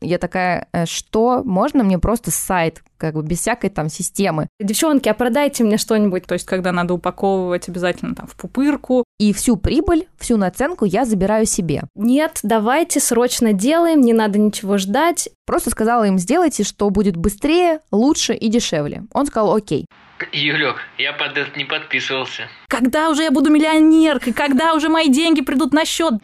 Я 0.00 0.18
такая, 0.18 0.68
«Э, 0.72 0.86
что? 0.86 1.42
Можно 1.44 1.84
мне 1.84 1.98
просто 1.98 2.30
сайт, 2.30 2.82
как 2.96 3.14
бы 3.14 3.22
без 3.22 3.40
всякой 3.40 3.70
там 3.70 3.88
системы? 3.88 4.48
Девчонки, 4.58 5.08
а 5.08 5.14
продайте 5.14 5.62
мне 5.62 5.76
что-нибудь, 5.76 6.26
то 6.26 6.34
есть 6.34 6.46
когда 6.46 6.72
надо 6.72 6.94
упаковывать 6.94 7.68
обязательно 7.68 8.14
там 8.14 8.26
в 8.26 8.34
пупырку. 8.36 9.04
И 9.18 9.32
всю 9.34 9.56
прибыль, 9.56 10.06
всю 10.18 10.38
наценку 10.38 10.86
я 10.86 11.04
забираю 11.04 11.44
себе. 11.44 11.82
Нет, 11.94 12.40
давайте 12.42 13.00
срочно 13.00 13.52
делаем, 13.52 14.00
не 14.00 14.14
надо 14.14 14.38
ничего 14.38 14.78
ждать. 14.78 15.28
Просто 15.44 15.70
сказала 15.70 16.04
им, 16.04 16.18
сделайте, 16.18 16.64
что 16.64 16.88
будет 16.90 17.16
быстрее, 17.16 17.80
лучше 17.92 18.34
и 18.34 18.48
дешевле. 18.48 19.04
Он 19.12 19.26
сказал, 19.26 19.54
окей. 19.54 19.86
Юлек, 20.32 20.76
я 20.98 21.12
под 21.12 21.36
это 21.36 21.58
не 21.58 21.64
подписывался. 21.64 22.42
Когда 22.68 23.10
уже 23.10 23.22
я 23.24 23.30
буду 23.30 23.50
миллионеркой? 23.50 24.32
Когда 24.32 24.74
уже 24.74 24.88
мои 24.88 25.08
деньги 25.08 25.40
придут 25.40 25.72
на 25.72 25.84
счет? 25.84 26.14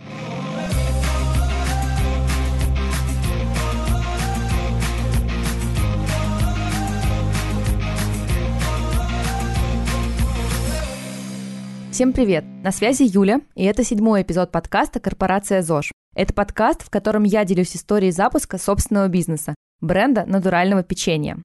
Всем 11.96 12.12
привет! 12.12 12.44
На 12.62 12.72
связи 12.72 13.04
Юля, 13.04 13.40
и 13.54 13.64
это 13.64 13.82
седьмой 13.82 14.20
эпизод 14.20 14.52
подкаста 14.52 15.00
«Корпорация 15.00 15.62
ЗОЖ». 15.62 15.92
Это 16.14 16.34
подкаст, 16.34 16.82
в 16.82 16.90
котором 16.90 17.24
я 17.24 17.42
делюсь 17.46 17.74
историей 17.74 18.10
запуска 18.10 18.58
собственного 18.58 19.08
бизнеса, 19.08 19.54
бренда 19.80 20.26
натурального 20.26 20.82
печенья. 20.82 21.38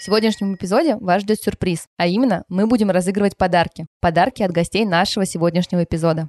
В 0.00 0.04
сегодняшнем 0.06 0.54
эпизоде 0.54 0.96
вас 0.96 1.20
ждет 1.20 1.42
сюрприз, 1.42 1.84
а 1.98 2.06
именно 2.06 2.44
мы 2.48 2.66
будем 2.66 2.88
разыгрывать 2.88 3.36
подарки. 3.36 3.84
Подарки 4.00 4.42
от 4.42 4.52
гостей 4.52 4.86
нашего 4.86 5.26
сегодняшнего 5.26 5.84
эпизода. 5.84 6.28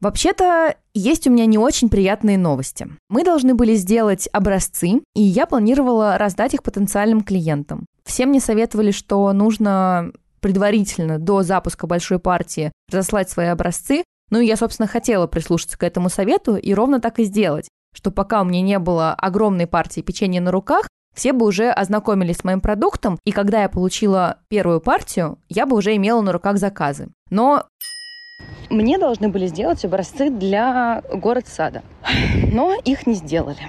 Вообще-то, 0.00 0.74
есть 0.92 1.28
у 1.28 1.30
меня 1.30 1.46
не 1.46 1.58
очень 1.58 1.88
приятные 1.88 2.36
новости. 2.36 2.88
Мы 3.08 3.22
должны 3.22 3.54
были 3.54 3.76
сделать 3.76 4.28
образцы, 4.32 5.02
и 5.14 5.22
я 5.22 5.46
планировала 5.46 6.18
раздать 6.18 6.54
их 6.54 6.64
потенциальным 6.64 7.20
клиентам. 7.20 7.86
Всем 8.04 8.30
мне 8.30 8.40
советовали, 8.40 8.90
что 8.90 9.32
нужно 9.32 10.10
предварительно, 10.42 11.18
до 11.18 11.42
запуска 11.42 11.86
большой 11.86 12.18
партии, 12.18 12.72
разослать 12.90 13.30
свои 13.30 13.46
образцы. 13.46 14.04
Ну 14.30 14.40
и 14.40 14.46
я, 14.46 14.56
собственно, 14.56 14.86
хотела 14.86 15.26
прислушаться 15.26 15.78
к 15.78 15.84
этому 15.84 16.10
совету 16.10 16.56
и 16.56 16.74
ровно 16.74 17.00
так 17.00 17.18
и 17.18 17.24
сделать, 17.24 17.68
что 17.94 18.10
пока 18.10 18.42
у 18.42 18.44
меня 18.44 18.60
не 18.60 18.78
было 18.78 19.14
огромной 19.14 19.66
партии 19.66 20.00
печенья 20.00 20.40
на 20.40 20.50
руках, 20.50 20.88
все 21.14 21.32
бы 21.32 21.46
уже 21.46 21.70
ознакомились 21.70 22.38
с 22.38 22.44
моим 22.44 22.60
продуктом, 22.60 23.18
и 23.24 23.32
когда 23.32 23.62
я 23.62 23.68
получила 23.68 24.38
первую 24.48 24.80
партию, 24.80 25.38
я 25.48 25.66
бы 25.66 25.76
уже 25.76 25.94
имела 25.94 26.22
на 26.22 26.32
руках 26.32 26.56
заказы. 26.56 27.08
Но 27.30 27.66
мне 28.70 28.98
должны 28.98 29.28
были 29.28 29.46
сделать 29.46 29.84
образцы 29.84 30.30
для 30.30 31.02
город-сада, 31.12 31.82
но 32.52 32.74
их 32.84 33.06
не 33.06 33.14
сделали 33.14 33.60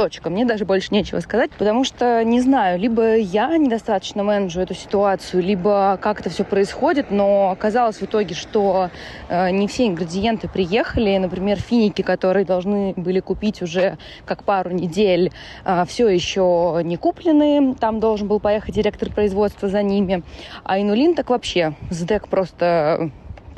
точка. 0.00 0.30
Мне 0.30 0.46
даже 0.46 0.64
больше 0.64 0.88
нечего 0.92 1.20
сказать, 1.20 1.50
потому 1.50 1.84
что 1.84 2.24
не 2.24 2.40
знаю, 2.40 2.78
либо 2.78 3.16
я 3.16 3.58
недостаточно 3.58 4.22
менеджу 4.22 4.62
эту 4.62 4.72
ситуацию, 4.72 5.42
либо 5.42 5.98
как 6.00 6.20
это 6.20 6.30
все 6.30 6.42
происходит, 6.42 7.10
но 7.10 7.50
оказалось 7.50 7.96
в 7.96 8.04
итоге, 8.04 8.34
что 8.34 8.88
э, 9.28 9.50
не 9.50 9.68
все 9.68 9.88
ингредиенты 9.88 10.48
приехали. 10.48 11.18
Например, 11.18 11.58
финики, 11.58 12.00
которые 12.00 12.46
должны 12.46 12.94
были 12.96 13.20
купить 13.20 13.60
уже 13.60 13.98
как 14.24 14.42
пару 14.42 14.70
недель, 14.70 15.32
э, 15.66 15.84
все 15.86 16.08
еще 16.08 16.80
не 16.82 16.96
куплены. 16.96 17.74
Там 17.74 18.00
должен 18.00 18.26
был 18.26 18.40
поехать 18.40 18.74
директор 18.74 19.10
производства 19.10 19.68
за 19.68 19.82
ними. 19.82 20.22
А 20.64 20.80
инулин 20.80 21.14
так 21.14 21.28
вообще. 21.28 21.74
СДЭК 21.90 22.28
просто 22.28 23.10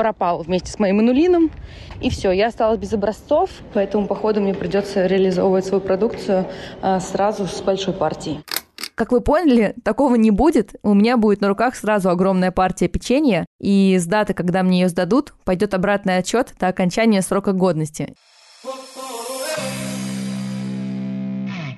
пропал 0.02 0.42
вместе 0.42 0.72
с 0.72 0.80
моим 0.80 1.00
инулином. 1.00 1.52
И 2.00 2.10
все, 2.10 2.32
я 2.32 2.48
осталась 2.48 2.80
без 2.80 2.92
образцов, 2.92 3.50
поэтому, 3.72 4.08
походу, 4.08 4.40
мне 4.40 4.52
придется 4.52 5.06
реализовывать 5.06 5.64
свою 5.64 5.80
продукцию 5.80 6.46
а, 6.80 6.98
сразу 6.98 7.46
с 7.46 7.60
большой 7.60 7.94
партией. 7.94 8.40
Как 8.96 9.12
вы 9.12 9.20
поняли, 9.20 9.76
такого 9.84 10.16
не 10.16 10.32
будет. 10.32 10.74
У 10.82 10.92
меня 10.92 11.16
будет 11.16 11.40
на 11.40 11.46
руках 11.46 11.76
сразу 11.76 12.10
огромная 12.10 12.50
партия 12.50 12.88
печенья, 12.88 13.46
и 13.60 13.96
с 13.96 14.04
даты, 14.06 14.34
когда 14.34 14.64
мне 14.64 14.80
ее 14.80 14.88
сдадут, 14.88 15.34
пойдет 15.44 15.72
обратный 15.72 16.16
отчет 16.16 16.52
до 16.58 16.66
окончания 16.66 17.22
срока 17.22 17.52
годности. 17.52 18.12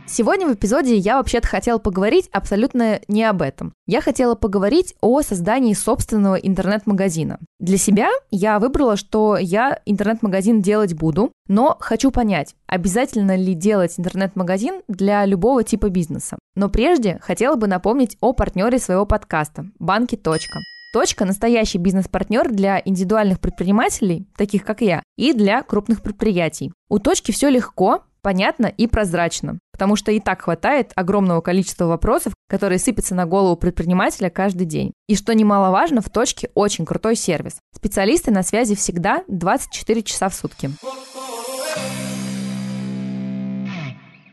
Сегодня 0.06 0.46
в 0.46 0.54
эпизоде 0.54 0.96
я 0.96 1.16
вообще-то 1.16 1.48
хотела 1.48 1.78
поговорить 1.78 2.28
абсолютно 2.30 3.00
не 3.08 3.24
об 3.24 3.40
этом. 3.40 3.72
Я 3.86 4.02
хотела 4.02 4.34
поговорить 4.34 4.94
о 5.00 5.22
создании 5.22 5.72
собственного 5.72 6.34
интернет-магазина. 6.34 7.38
Для 7.58 7.78
себя 7.78 8.10
я 8.30 8.58
выбрала, 8.58 8.96
что 8.96 9.38
я 9.38 9.80
интернет-магазин 9.86 10.60
делать 10.60 10.92
буду, 10.92 11.32
но 11.48 11.78
хочу 11.80 12.10
понять, 12.10 12.54
обязательно 12.66 13.34
ли 13.34 13.54
делать 13.54 13.94
интернет-магазин 13.98 14.82
для 14.88 15.24
любого 15.24 15.64
типа 15.64 15.88
бизнеса. 15.88 16.38
Но 16.54 16.68
прежде 16.68 17.18
хотела 17.22 17.56
бы 17.56 17.66
напомнить 17.66 18.18
о 18.20 18.34
партнере 18.34 18.78
своего 18.78 19.06
подкаста– 19.06 19.66
банки. 19.78 20.16
Точка– 20.16 21.24
настоящий 21.24 21.78
бизнес-партнер 21.78 22.52
для 22.52 22.80
индивидуальных 22.84 23.40
предпринимателей, 23.40 24.28
таких 24.36 24.64
как 24.64 24.80
я, 24.82 25.02
и 25.16 25.32
для 25.32 25.62
крупных 25.62 26.02
предприятий. 26.02 26.72
У 26.88 27.00
точки 27.00 27.32
все 27.32 27.48
легко, 27.48 28.04
понятно 28.24 28.66
и 28.66 28.86
прозрачно, 28.86 29.58
потому 29.70 29.96
что 29.96 30.10
и 30.10 30.18
так 30.18 30.42
хватает 30.42 30.92
огромного 30.96 31.42
количества 31.42 31.84
вопросов, 31.84 32.32
которые 32.48 32.78
сыпятся 32.78 33.14
на 33.14 33.26
голову 33.26 33.54
предпринимателя 33.54 34.30
каждый 34.30 34.64
день. 34.64 34.92
И 35.06 35.14
что 35.14 35.34
немаловажно, 35.34 36.00
в 36.00 36.08
точке 36.08 36.50
очень 36.54 36.86
крутой 36.86 37.16
сервис. 37.16 37.58
Специалисты 37.76 38.30
на 38.30 38.42
связи 38.42 38.74
всегда 38.74 39.24
24 39.28 40.02
часа 40.02 40.30
в 40.30 40.34
сутки. 40.34 40.70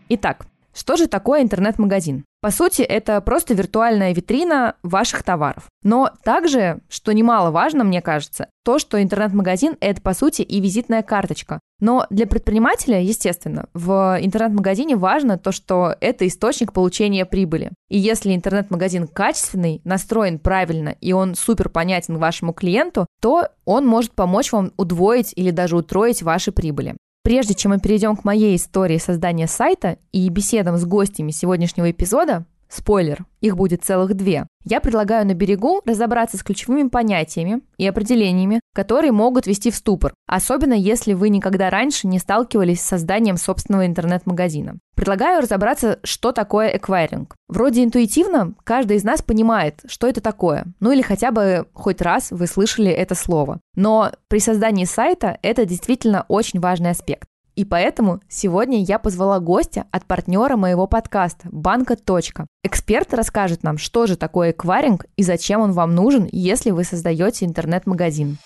Итак, 0.07 0.47
что 0.73 0.95
же 0.95 1.07
такое 1.07 1.41
интернет-магазин? 1.41 2.23
По 2.41 2.49
сути, 2.49 2.81
это 2.81 3.21
просто 3.21 3.53
виртуальная 3.53 4.15
витрина 4.15 4.75
ваших 4.81 5.21
товаров. 5.21 5.67
Но 5.83 6.09
также, 6.23 6.79
что 6.89 7.13
немаловажно, 7.13 7.83
мне 7.83 8.01
кажется, 8.01 8.47
то, 8.65 8.79
что 8.79 9.01
интернет-магазин– 9.01 9.77
это, 9.79 10.01
по 10.01 10.15
сути, 10.15 10.41
и 10.41 10.59
визитная 10.59 11.03
карточка. 11.03 11.59
Но 11.79 12.07
для 12.09 12.25
предпринимателя, 12.25 12.99
естественно, 12.99 13.67
в 13.75 14.17
интернет-магазине 14.19 14.95
важно 14.95 15.37
то, 15.37 15.51
что 15.51 15.95
это 16.01 16.27
источник 16.27 16.73
получения 16.73 17.25
прибыли. 17.25 17.71
И 17.89 17.99
если 17.99 18.33
интернет-магазин 18.33 19.07
качественный, 19.07 19.81
настроен 19.83 20.39
правильно, 20.39 20.95
и 20.99 21.13
он 21.13 21.35
супер 21.35 21.69
понятен 21.69 22.17
вашему 22.17 22.53
клиенту, 22.53 23.05
то 23.21 23.49
он 23.65 23.85
может 23.85 24.13
помочь 24.13 24.51
вам 24.51 24.71
удвоить 24.77 25.31
или 25.35 25.51
даже 25.51 25.77
утроить 25.77 26.23
ваши 26.23 26.51
прибыли. 26.51 26.95
Прежде 27.23 27.53
чем 27.53 27.71
мы 27.71 27.79
перейдем 27.79 28.15
к 28.15 28.23
моей 28.23 28.55
истории 28.55 28.97
создания 28.97 29.47
сайта 29.47 29.97
и 30.11 30.27
беседам 30.29 30.77
с 30.77 30.85
гостями 30.85 31.31
сегодняшнего 31.31 31.91
эпизода, 31.91 32.45
спойлер, 32.71 33.25
их 33.41 33.57
будет 33.57 33.83
целых 33.83 34.15
две, 34.15 34.47
я 34.63 34.79
предлагаю 34.79 35.25
на 35.25 35.33
берегу 35.33 35.81
разобраться 35.85 36.37
с 36.37 36.43
ключевыми 36.43 36.87
понятиями 36.87 37.61
и 37.77 37.87
определениями, 37.87 38.61
которые 38.73 39.11
могут 39.11 39.47
вести 39.47 39.71
в 39.71 39.75
ступор, 39.75 40.13
особенно 40.27 40.73
если 40.73 41.13
вы 41.13 41.29
никогда 41.29 41.69
раньше 41.69 42.07
не 42.07 42.19
сталкивались 42.19 42.81
с 42.81 42.87
созданием 42.87 43.37
собственного 43.37 43.87
интернет-магазина. 43.87 44.75
Предлагаю 44.95 45.41
разобраться, 45.41 45.99
что 46.03 46.31
такое 46.31 46.77
эквайринг. 46.77 47.35
Вроде 47.47 47.83
интуитивно 47.83 48.53
каждый 48.63 48.97
из 48.97 49.03
нас 49.03 49.23
понимает, 49.23 49.79
что 49.87 50.07
это 50.07 50.21
такое, 50.21 50.65
ну 50.79 50.91
или 50.91 51.01
хотя 51.01 51.31
бы 51.31 51.65
хоть 51.73 52.01
раз 52.01 52.29
вы 52.31 52.45
слышали 52.45 52.91
это 52.91 53.15
слово. 53.15 53.59
Но 53.75 54.11
при 54.27 54.39
создании 54.39 54.85
сайта 54.85 55.39
это 55.41 55.65
действительно 55.65 56.25
очень 56.27 56.59
важный 56.59 56.91
аспект. 56.91 57.27
И 57.55 57.65
поэтому 57.65 58.21
сегодня 58.29 58.81
я 58.81 58.97
позвала 58.97 59.39
гостя 59.39 59.85
от 59.91 60.05
партнера 60.05 60.55
моего 60.55 60.87
подкаста 60.87 61.49
«Банка. 61.51 61.97
Точка». 61.97 62.47
Эксперт 62.63 63.13
расскажет 63.13 63.63
нам, 63.63 63.77
что 63.77 64.07
же 64.07 64.15
такое 64.15 64.51
эквайринг 64.51 65.05
и 65.17 65.23
зачем 65.23 65.61
он 65.61 65.73
вам 65.73 65.93
нужен, 65.93 66.27
если 66.31 66.71
вы 66.71 66.83
создаете 66.85 67.45
интернет-магазин. 67.45 68.37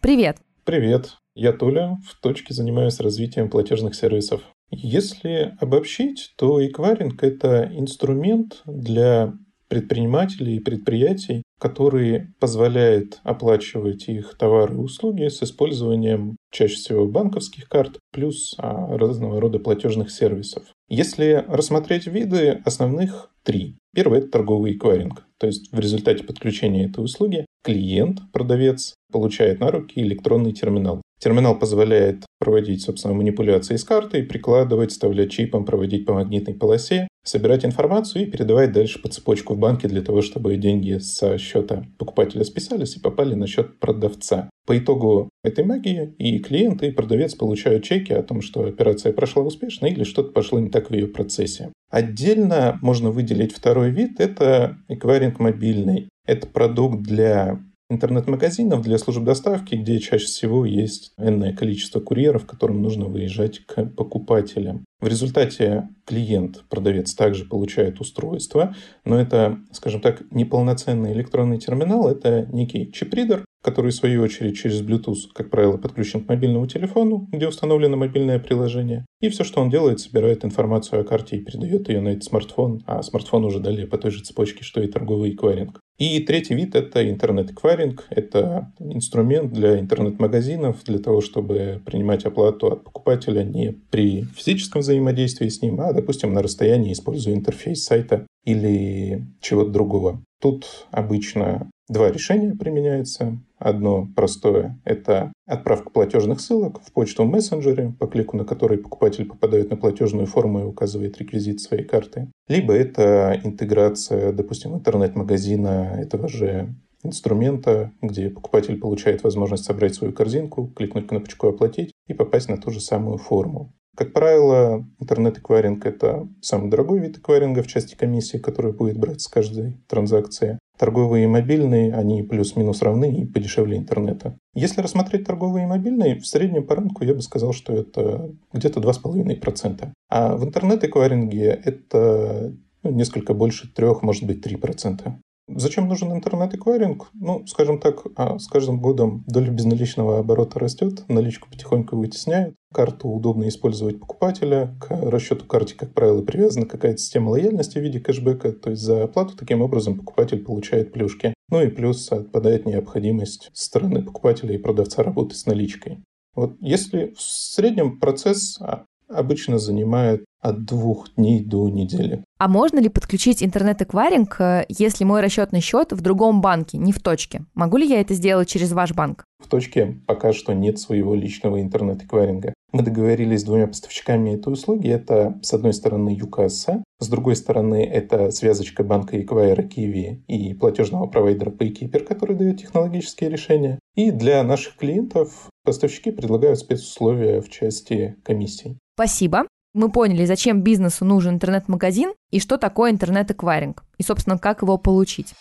Привет! 0.00 0.38
Привет! 0.64 1.16
Я 1.34 1.52
Толя, 1.52 1.98
в 2.04 2.20
точке 2.20 2.52
занимаюсь 2.52 2.98
развитием 2.98 3.48
платежных 3.48 3.94
сервисов. 3.94 4.42
Если 4.70 5.56
обобщить, 5.60 6.34
то 6.36 6.64
эквайринг– 6.66 7.22
это 7.24 7.70
инструмент 7.72 8.62
для 8.66 9.34
предпринимателей 9.68 10.56
и 10.56 10.60
предприятий, 10.60 11.42
который 11.58 12.28
позволяет 12.40 13.20
оплачивать 13.22 14.08
их 14.08 14.36
товары 14.38 14.74
и 14.74 14.78
услуги 14.78 15.28
с 15.28 15.42
использованием 15.42 16.36
чаще 16.50 16.76
всего 16.76 17.06
банковских 17.06 17.68
карт 17.68 17.98
плюс 18.12 18.54
а, 18.58 18.96
разного 18.96 19.40
рода 19.40 19.58
платежных 19.58 20.10
сервисов. 20.10 20.64
Если 20.88 21.44
рассмотреть 21.48 22.06
виды, 22.06 22.60
основных 22.64 23.30
три. 23.42 23.76
Первый– 23.94 24.18
это 24.20 24.28
торговый 24.28 24.72
эквайринг. 24.72 25.24
То 25.38 25.46
есть 25.46 25.72
в 25.72 25.78
результате 25.78 26.24
подключения 26.24 26.86
этой 26.86 27.04
услуги 27.04 27.46
клиент, 27.64 28.20
продавец, 28.32 28.94
получает 29.10 29.60
на 29.60 29.70
руки 29.70 30.00
электронный 30.00 30.52
терминал. 30.52 31.02
Терминал 31.18 31.58
позволяет 31.58 32.24
проводить, 32.38 32.82
собственно, 32.82 33.14
манипуляции 33.14 33.76
с 33.76 33.84
картой, 33.84 34.22
прикладывать, 34.22 34.92
вставлять 34.92 35.32
чипом, 35.32 35.64
проводить 35.64 36.06
по 36.06 36.14
магнитной 36.14 36.54
полосе, 36.54 37.08
собирать 37.24 37.64
информацию 37.64 38.22
и 38.22 38.30
передавать 38.30 38.72
дальше 38.72 39.00
по 39.02 39.08
цепочку 39.08 39.54
в 39.54 39.58
банке 39.58 39.88
для 39.88 40.00
того, 40.00 40.22
чтобы 40.22 40.56
деньги 40.56 40.98
со 40.98 41.36
счета 41.38 41.84
покупателя 41.98 42.44
списались 42.44 42.96
и 42.96 43.00
попали 43.00 43.34
на 43.34 43.46
счет 43.46 43.78
продавца. 43.80 44.48
По 44.66 44.78
итогу 44.78 45.28
этой 45.42 45.64
магии 45.64 46.14
и 46.18 46.38
клиент, 46.38 46.82
и 46.82 46.90
продавец 46.90 47.34
получают 47.34 47.84
чеки 47.84 48.12
о 48.12 48.22
том, 48.22 48.40
что 48.40 48.64
операция 48.64 49.12
прошла 49.12 49.42
успешно 49.42 49.86
или 49.86 50.04
что-то 50.04 50.30
пошло 50.32 50.58
не 50.58 50.70
так 50.70 50.90
в 50.90 50.94
ее 50.94 51.06
процессе. 51.06 51.72
Отдельно 51.90 52.78
можно 52.82 53.10
выделить 53.10 53.54
второй 53.54 53.90
вид– 53.90 54.16
это 54.20 54.76
эквайринг 54.88 55.40
мобильный. 55.40 56.08
Это 56.26 56.46
продукт 56.46 57.02
для 57.02 57.60
интернет-магазинов 57.90 58.82
для 58.82 58.98
служб 58.98 59.22
доставки, 59.22 59.74
где 59.74 59.98
чаще 59.98 60.26
всего 60.26 60.64
есть 60.64 61.12
энное 61.18 61.54
количество 61.54 62.00
курьеров, 62.00 62.46
которым 62.46 62.82
нужно 62.82 63.06
выезжать 63.06 63.60
к 63.60 63.86
покупателям. 63.86 64.84
В 65.00 65.06
результате 65.06 65.88
клиент, 66.04 66.64
продавец 66.68 67.14
также 67.14 67.44
получает 67.44 68.00
устройство, 68.00 68.74
но 69.04 69.18
это, 69.18 69.58
скажем 69.72 70.00
так, 70.00 70.22
неполноценный 70.30 71.12
электронный 71.12 71.58
терминал, 71.58 72.08
это 72.08 72.46
некий 72.52 72.90
чип-ридер, 72.92 73.44
который, 73.62 73.90
в 73.90 73.94
свою 73.94 74.22
очередь, 74.22 74.56
через 74.56 74.82
Bluetooth, 74.82 75.32
как 75.34 75.50
правило, 75.50 75.76
подключен 75.76 76.24
к 76.24 76.28
мобильному 76.28 76.66
телефону, 76.66 77.28
где 77.32 77.48
установлено 77.48 77.96
мобильное 77.96 78.38
приложение. 78.38 79.04
И 79.20 79.28
все, 79.28 79.44
что 79.44 79.60
он 79.60 79.70
делает, 79.70 80.00
собирает 80.00 80.44
информацию 80.44 81.00
о 81.00 81.04
карте 81.04 81.36
и 81.36 81.44
передает 81.44 81.88
ее 81.88 82.00
на 82.00 82.08
этот 82.08 82.24
смартфон, 82.24 82.82
а 82.86 83.02
смартфон 83.02 83.44
уже 83.44 83.60
далее 83.60 83.86
по 83.86 83.98
той 83.98 84.10
же 84.10 84.22
цепочке, 84.22 84.62
что 84.62 84.80
и 84.80 84.88
торговый 84.88 85.32
эквайринг. 85.32 85.80
И 85.98 86.20
третий 86.20 86.54
вид– 86.54 86.74
это 86.76 87.08
интернет-эквайринг. 87.10 88.06
Это 88.10 88.72
инструмент 88.78 89.52
для 89.52 89.80
интернет-магазинов, 89.80 90.84
для 90.84 91.00
того, 91.00 91.20
чтобы 91.20 91.82
принимать 91.84 92.24
оплату 92.24 92.68
от 92.68 92.84
покупателя 92.84 93.42
не 93.42 93.72
при 93.90 94.22
физическом 94.36 94.82
взаимодействии 94.82 95.48
с 95.48 95.60
ним, 95.60 95.80
а, 95.80 95.92
допустим, 95.92 96.32
на 96.32 96.42
расстоянии, 96.42 96.92
используя 96.92 97.34
интерфейс 97.34 97.82
сайта 97.82 98.26
или 98.44 99.26
чего-то 99.40 99.70
другого. 99.70 100.22
Тут 100.40 100.86
обычно 100.92 101.68
два 101.88 102.10
решения 102.10 102.54
применяются. 102.54 103.38
Одно 103.58 104.08
простое– 104.14 104.78
это 104.84 105.32
отправка 105.46 105.90
платежных 105.90 106.40
ссылок 106.40 106.80
в 106.80 106.92
почту 106.92 107.24
в 107.24 107.28
мессенджере, 107.28 107.92
по 107.98 108.06
клику 108.06 108.36
на 108.36 108.44
который 108.44 108.78
покупатель 108.78 109.26
попадает 109.26 109.70
на 109.70 109.76
платежную 109.76 110.26
форму 110.26 110.60
и 110.60 110.64
указывает 110.64 111.18
реквизит 111.18 111.60
своей 111.60 111.84
карты. 111.84 112.30
Либо 112.46 112.72
это 112.72 113.40
интеграция, 113.42 114.32
допустим, 114.32 114.74
интернет-магазина 114.74 115.96
этого 115.98 116.28
же 116.28 116.74
инструмента, 117.02 117.92
где 118.02 118.30
покупатель 118.30 118.78
получает 118.78 119.22
возможность 119.22 119.64
собрать 119.64 119.94
свою 119.94 120.12
корзинку, 120.12 120.68
кликнуть 120.68 121.08
кнопочку 121.08 121.48
«Оплатить» 121.48 121.92
и 122.06 122.14
попасть 122.14 122.48
на 122.48 122.58
ту 122.58 122.70
же 122.70 122.80
самую 122.80 123.18
форму. 123.18 123.72
Как 123.96 124.12
правило, 124.12 124.86
интернет-эквайринг– 125.00 125.84
это 125.84 126.28
самый 126.40 126.70
дорогой 126.70 127.00
вид 127.00 127.18
эквайринга 127.18 127.64
в 127.64 127.66
части 127.66 127.96
комиссии, 127.96 128.38
который 128.38 128.72
будет 128.72 128.96
брать 128.96 129.20
с 129.20 129.26
каждой 129.26 129.76
транзакции. 129.88 130.60
Торговые 130.78 131.24
и 131.24 131.26
мобильные, 131.28 131.92
они 131.92 132.22
плюс-минус 132.22 132.82
равны 132.82 133.12
и 133.12 133.26
подешевле 133.26 133.76
интернета. 133.76 134.38
Если 134.54 134.80
рассмотреть 134.80 135.24
торговые 135.24 135.64
и 135.64 135.68
мобильные, 135.68 136.20
в 136.20 136.26
среднем 136.26 136.66
по 136.66 136.76
рынку 136.76 137.04
я 137.04 137.14
бы 137.14 137.20
сказал, 137.20 137.52
что 137.52 137.72
это 137.72 138.30
где-то 138.52 138.80
2,5%. 138.80 139.88
А 140.08 140.36
в 140.36 140.44
интернет-эквайринге 140.44 141.46
это 141.64 142.54
ну, 142.84 142.90
несколько 142.90 143.34
больше 143.34 143.72
3, 143.72 143.86
может 144.02 144.24
быть 144.24 144.46
3%. 144.46 145.12
Зачем 145.48 145.88
нужен 145.88 146.12
интернет-эквайринг? 146.12 147.08
Ну, 147.14 147.46
скажем 147.46 147.80
так, 147.80 148.04
а 148.16 148.38
с 148.38 148.46
каждым 148.46 148.80
годом 148.80 149.24
доля 149.26 149.50
безналичного 149.50 150.18
оборота 150.18 150.58
растет, 150.58 151.04
наличку 151.08 151.48
потихоньку 151.50 151.96
вытесняют. 151.96 152.54
Карту 152.72 153.08
удобно 153.08 153.48
использовать 153.48 153.98
покупателя. 153.98 154.76
К 154.80 154.90
расчету 154.90 155.46
карте, 155.46 155.74
как 155.74 155.94
правило, 155.94 156.22
привязана 156.22 156.66
какая-то 156.66 156.98
система 156.98 157.30
лояльности 157.30 157.78
в 157.78 157.82
виде 157.82 157.98
кэшбэка. 157.98 158.52
То 158.52 158.70
есть 158.70 158.82
за 158.82 159.04
оплату 159.04 159.36
таким 159.36 159.62
образом 159.62 159.96
покупатель 159.96 160.44
получает 160.44 160.92
плюшки. 160.92 161.32
Ну 161.50 161.62
и 161.62 161.68
плюс 161.68 162.12
отпадает 162.12 162.66
необходимость 162.66 163.50
со 163.54 163.64
стороны 163.64 164.02
покупателя 164.02 164.54
и 164.54 164.58
продавца 164.58 165.02
работы 165.02 165.34
с 165.34 165.46
наличкой. 165.46 166.02
Вот 166.34 166.56
если 166.60 167.14
в 167.16 167.20
среднем 167.22 167.98
процесс 167.98 168.60
а, 168.60 168.84
обычно 169.08 169.58
занимает 169.58 170.24
от 170.40 170.64
двух 170.64 171.14
дней 171.16 171.44
до 171.44 171.68
недели. 171.68 172.24
А 172.38 172.48
можно 172.48 172.78
ли 172.78 172.88
подключить 172.88 173.42
интернет-эквайринг, 173.42 174.40
э, 174.40 174.66
если 174.68 175.04
мой 175.04 175.20
расчетный 175.20 175.60
счет 175.60 175.92
в 175.92 176.00
другом 176.00 176.40
банке, 176.40 176.78
не 176.78 176.92
в 176.92 177.00
точке? 177.00 177.44
Могу 177.54 177.76
ли 177.76 177.86
я 177.86 178.00
это 178.00 178.14
сделать 178.14 178.48
через 178.48 178.72
ваш 178.72 178.92
банк? 178.92 179.24
В 179.40 179.48
точке 179.48 180.00
пока 180.06 180.32
что 180.32 180.52
нет 180.52 180.78
своего 180.78 181.14
личного 181.14 181.60
интернет-эквайринга. 181.60 182.54
Мы 182.72 182.82
договорились 182.82 183.40
с 183.40 183.44
двумя 183.44 183.66
поставщиками 183.66 184.34
этой 184.34 184.52
услуги. 184.52 184.88
Это, 184.90 185.38
с 185.42 185.54
одной 185.54 185.72
стороны, 185.72 186.10
ЮКСА, 186.10 186.84
с 187.00 187.08
другой 187.08 187.34
стороны, 187.34 187.82
это 187.84 188.30
связочка 188.30 188.84
банка 188.84 189.20
Эквайра 189.20 189.62
Киви 189.62 190.22
и 190.26 190.52
платежного 190.52 191.06
провайдера 191.06 191.50
PayKeeper, 191.50 192.00
который 192.00 192.36
дает 192.36 192.58
технологические 192.58 193.30
решения. 193.30 193.78
И 193.94 194.10
для 194.10 194.42
наших 194.42 194.76
клиентов 194.76 195.48
поставщики 195.64 196.10
предлагают 196.10 196.58
спецусловия 196.58 197.40
в 197.40 197.48
части 197.48 198.16
комиссий. 198.22 198.76
Спасибо. 198.98 199.46
Мы 199.74 199.92
поняли, 199.92 200.24
зачем 200.24 200.62
бизнесу 200.62 201.04
нужен 201.04 201.34
интернет-магазин 201.34 202.14
и 202.32 202.40
что 202.40 202.58
такое 202.58 202.90
интернет-эквайринг, 202.90 203.84
и, 203.96 204.02
собственно, 204.02 204.38
как 204.38 204.62
его 204.62 204.76
получить. 204.76 205.34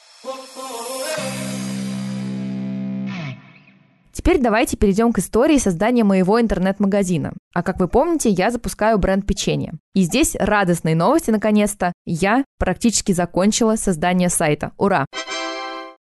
Теперь 4.12 4.40
давайте 4.40 4.78
перейдем 4.78 5.12
к 5.12 5.18
истории 5.18 5.58
создания 5.58 6.04
моего 6.04 6.40
интернет-магазина. 6.40 7.34
А 7.56 7.64
как 7.64 7.80
вы 7.80 7.88
помните, 7.88 8.30
я 8.30 8.52
запускаю 8.52 9.00
бренд 9.00 9.26
печенья. 9.26 9.74
И 9.96 10.04
здесь 10.04 10.36
радостные 10.36 10.96
новости 10.96 11.32
наконец-то. 11.32 11.94
Я 12.06 12.46
практически 12.60 13.12
закончила 13.12 13.76
создание 13.76 14.30
сайта. 14.30 14.74
Ура! 14.78 15.08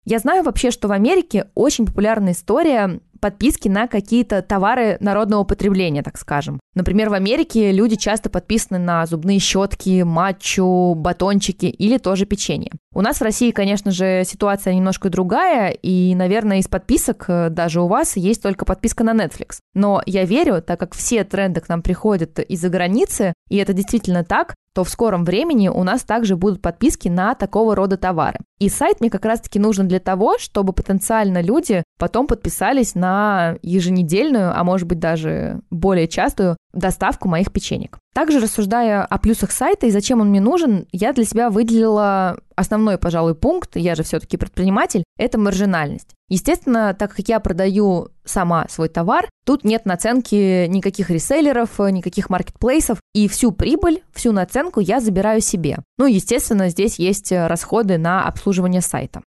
Я 0.04 0.18
знаю 0.18 0.42
вообще, 0.42 0.70
что 0.70 0.88
в 0.88 0.92
Америке 0.92 1.50
очень 1.54 1.86
популярная 1.86 2.32
история 2.32 3.00
подписки 3.20 3.68
на 3.68 3.86
какие-то 3.86 4.42
товары 4.42 4.96
народного 5.00 5.44
потребления, 5.44 6.02
так 6.02 6.18
скажем. 6.18 6.60
Например, 6.74 7.10
в 7.10 7.14
Америке 7.14 7.72
люди 7.72 7.96
часто 7.96 8.30
подписаны 8.30 8.78
на 8.78 9.04
зубные 9.06 9.38
щетки, 9.38 10.02
матчу, 10.02 10.94
батончики 10.94 11.66
или 11.66 11.98
тоже 11.98 12.26
печенье. 12.26 12.72
У 12.92 13.02
нас 13.02 13.18
в 13.18 13.22
России, 13.22 13.50
конечно 13.50 13.90
же, 13.90 14.22
ситуация 14.24 14.74
немножко 14.74 15.10
другая, 15.10 15.70
и, 15.70 16.14
наверное, 16.14 16.58
из 16.58 16.66
подписок 16.68 17.26
э, 17.28 17.48
даже 17.50 17.80
у 17.80 17.86
вас 17.86 18.16
есть 18.16 18.42
только 18.42 18.64
подписка 18.64 19.04
на 19.04 19.14
Netflix. 19.14 19.58
Но 19.74 20.02
я 20.06 20.24
верю, 20.24 20.60
так 20.62 20.80
как 20.80 20.94
все 20.94 21.22
тренды 21.24 21.60
к 21.60 21.68
нам 21.68 21.82
приходят 21.82 22.38
из-за 22.40 22.68
границы, 22.68 23.34
и 23.48 23.56
это 23.56 23.72
действительно 23.72 24.24
так, 24.24 24.54
то 24.80 24.84
в 24.84 24.88
скором 24.88 25.26
времени 25.26 25.68
у 25.68 25.84
нас 25.84 26.04
также 26.04 26.36
будут 26.36 26.62
подписки 26.62 27.08
на 27.08 27.34
такого 27.34 27.76
рода 27.76 27.98
товары. 27.98 28.38
И 28.58 28.70
сайт 28.70 29.00
мне 29.00 29.10
как 29.10 29.26
раз-таки 29.26 29.58
нужен 29.58 29.88
для 29.88 30.00
того, 30.00 30.38
чтобы 30.38 30.72
потенциально 30.72 31.42
люди 31.42 31.82
потом 31.98 32.26
подписались 32.26 32.94
на 32.94 33.56
еженедельную, 33.60 34.58
а 34.58 34.64
может 34.64 34.88
быть 34.88 34.98
даже 34.98 35.60
более 35.70 36.08
частую 36.08 36.56
доставку 36.72 37.28
моих 37.28 37.52
печенек. 37.52 37.98
Также 38.14 38.40
рассуждая 38.40 39.04
о 39.04 39.18
плюсах 39.18 39.50
сайта 39.50 39.86
и 39.86 39.90
зачем 39.90 40.20
он 40.20 40.28
мне 40.28 40.40
нужен, 40.40 40.86
я 40.92 41.12
для 41.12 41.24
себя 41.24 41.50
выделила 41.50 42.38
основной, 42.56 42.98
пожалуй, 42.98 43.34
пункт, 43.34 43.76
я 43.76 43.94
же 43.94 44.02
все-таки 44.02 44.36
предприниматель, 44.36 45.04
это 45.16 45.38
маржинальность. 45.38 46.10
Естественно, 46.28 46.94
так 46.94 47.14
как 47.14 47.28
я 47.28 47.40
продаю 47.40 48.08
сама 48.24 48.66
свой 48.68 48.88
товар, 48.88 49.28
тут 49.44 49.64
нет 49.64 49.86
наценки 49.86 50.66
никаких 50.66 51.10
реселлеров, 51.10 51.78
никаких 51.78 52.30
маркетплейсов, 52.30 52.98
и 53.14 53.28
всю 53.28 53.52
прибыль, 53.52 54.02
всю 54.12 54.32
наценку 54.32 54.80
я 54.80 55.00
забираю 55.00 55.40
себе. 55.40 55.78
Ну, 55.98 56.06
естественно, 56.06 56.68
здесь 56.68 56.98
есть 56.98 57.32
расходы 57.32 57.98
на 57.98 58.26
обслуживание 58.26 58.80
сайта. 58.80 59.22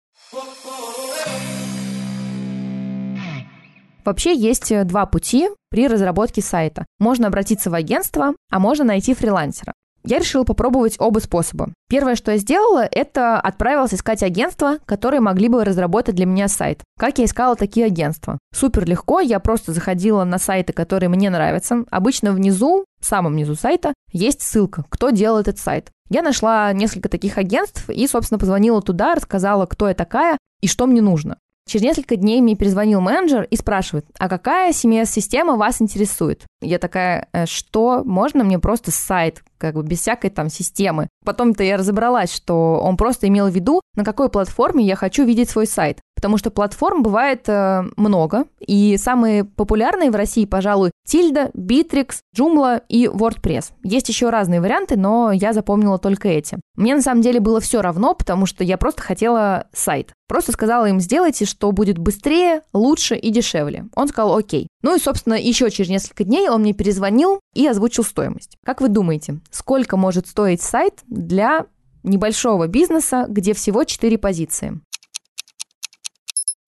Вообще 4.05 4.35
есть 4.35 4.71
э, 4.71 4.83
два 4.83 5.05
пути 5.05 5.49
при 5.69 5.87
разработке 5.87 6.41
сайта. 6.41 6.85
Можно 6.99 7.27
обратиться 7.27 7.69
в 7.69 7.73
агентство, 7.73 8.33
а 8.49 8.59
можно 8.59 8.83
найти 8.83 9.13
фрилансера. 9.13 9.73
Я 10.05 10.19
решила 10.19 10.43
попробовать 10.43 10.97
оба 10.99 11.19
способа. 11.19 11.69
Первое, 11.87 12.15
что 12.15 12.31
я 12.31 12.37
сделала, 12.37 12.85
это 12.91 13.39
отправилась 13.39 13.93
искать 13.93 14.21
агентства, 14.21 14.77
которые 14.85 15.21
могли 15.21 15.47
бы 15.47 15.63
разработать 15.63 16.15
для 16.15 16.25
меня 16.25 16.49
сайт. 16.49 16.81
Как 16.99 17.19
я 17.19 17.25
искала 17.25 17.55
такие 17.55 17.85
агентства? 17.85 18.37
Супер 18.53 18.85
легко, 18.85 19.21
я 19.21 19.39
просто 19.39 19.71
заходила 19.71 20.25
на 20.25 20.39
сайты, 20.39 20.73
которые 20.73 21.07
мне 21.07 21.29
нравятся. 21.29 21.85
Обычно 21.89 22.33
внизу, 22.33 22.83
в 22.99 23.05
самом 23.05 23.37
низу 23.37 23.55
сайта, 23.55 23.93
есть 24.11 24.41
ссылка, 24.41 24.83
кто 24.89 25.09
делал 25.09 25.39
этот 25.39 25.57
сайт. 25.57 25.89
Я 26.09 26.21
нашла 26.21 26.73
несколько 26.73 27.07
таких 27.07 27.37
агентств 27.37 27.89
и, 27.89 28.05
собственно, 28.07 28.39
позвонила 28.39 28.81
туда, 28.81 29.15
рассказала, 29.15 29.65
кто 29.65 29.87
я 29.87 29.93
такая 29.93 30.37
и 30.61 30.67
что 30.67 30.85
мне 30.85 31.01
нужно. 31.01 31.37
Через 31.67 31.83
несколько 31.83 32.15
дней 32.15 32.41
мне 32.41 32.55
перезвонил 32.55 33.01
менеджер 33.01 33.47
и 33.49 33.55
спрашивает, 33.55 34.05
а 34.19 34.29
какая 34.29 34.71
CMS-система 34.71 35.55
вас 35.55 35.81
интересует? 35.81 36.45
Я 36.63 36.79
такая, 36.79 37.27
«Э, 37.33 37.45
что, 37.45 38.03
можно 38.03 38.43
мне 38.43 38.59
просто 38.59 38.91
сайт, 38.91 39.43
как 39.57 39.75
бы 39.75 39.83
без 39.83 39.99
всякой 39.99 40.29
там 40.29 40.49
системы? 40.49 41.07
Потом-то 41.23 41.63
я 41.63 41.77
разобралась, 41.77 42.33
что 42.33 42.79
он 42.83 42.97
просто 42.97 43.27
имел 43.27 43.47
в 43.47 43.53
виду, 43.53 43.81
на 43.95 44.03
какой 44.03 44.29
платформе 44.29 44.85
я 44.85 44.95
хочу 44.95 45.23
видеть 45.23 45.49
свой 45.49 45.67
сайт 45.67 45.99
потому 46.23 46.37
что 46.37 46.51
платформ 46.51 47.03
бывает 47.03 47.49
э, 47.49 47.83
много, 47.97 48.45
и 48.65 48.95
самые 48.95 49.43
популярные 49.43 50.09
в 50.09 50.15
России, 50.15 50.45
пожалуй, 50.45 50.91
Tilda, 51.05 51.51
Битрикс, 51.53 52.21
Joomla 52.33 52.81
и 52.87 53.07
WordPress. 53.07 53.73
Есть 53.83 54.07
еще 54.07 54.29
разные 54.29 54.61
варианты, 54.61 54.95
но 54.95 55.33
я 55.33 55.51
запомнила 55.51 55.97
только 55.97 56.29
эти. 56.29 56.57
Мне 56.77 56.95
на 56.95 57.01
самом 57.01 57.23
деле 57.23 57.41
было 57.41 57.59
все 57.59 57.81
равно, 57.81 58.13
потому 58.13 58.45
что 58.45 58.63
я 58.63 58.77
просто 58.77 59.01
хотела 59.01 59.67
сайт. 59.73 60.13
Просто 60.29 60.53
сказала 60.53 60.85
им, 60.85 61.01
сделайте, 61.01 61.43
что 61.43 61.73
будет 61.73 61.97
быстрее, 61.97 62.61
лучше 62.71 63.17
и 63.17 63.29
дешевле. 63.29 63.87
Он 63.93 64.07
сказал, 64.07 64.37
окей. 64.37 64.69
Ну 64.83 64.95
и, 64.95 64.99
собственно, 64.99 65.35
еще 65.35 65.71
через 65.71 65.89
несколько 65.89 66.25
дней 66.25 66.49
он 66.49 66.61
мне 66.61 66.73
перезвонил 66.73 67.39
и 67.53 67.65
озвучил 67.65 68.03
стоимость. 68.03 68.57
Как 68.65 68.81
вы 68.81 68.89
думаете, 68.89 69.39
сколько 69.49 69.95
может 69.95 70.27
стоить 70.27 70.61
сайт 70.61 71.01
для 71.07 71.65
небольшого 72.03 72.67
бизнеса, 72.67 73.25
где 73.29 73.53
всего 73.53 73.85
4 73.85 74.17
позиции? 74.17 74.81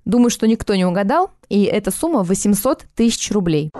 Думаю, 0.05 0.29
что 0.29 0.47
никто 0.47 0.75
не 0.75 0.85
угадал, 0.85 1.31
и 1.49 1.63
эта 1.63 1.91
сумма 1.91 2.23
800 2.23 2.85
тысяч 2.95 3.31
рублей. 3.31 3.71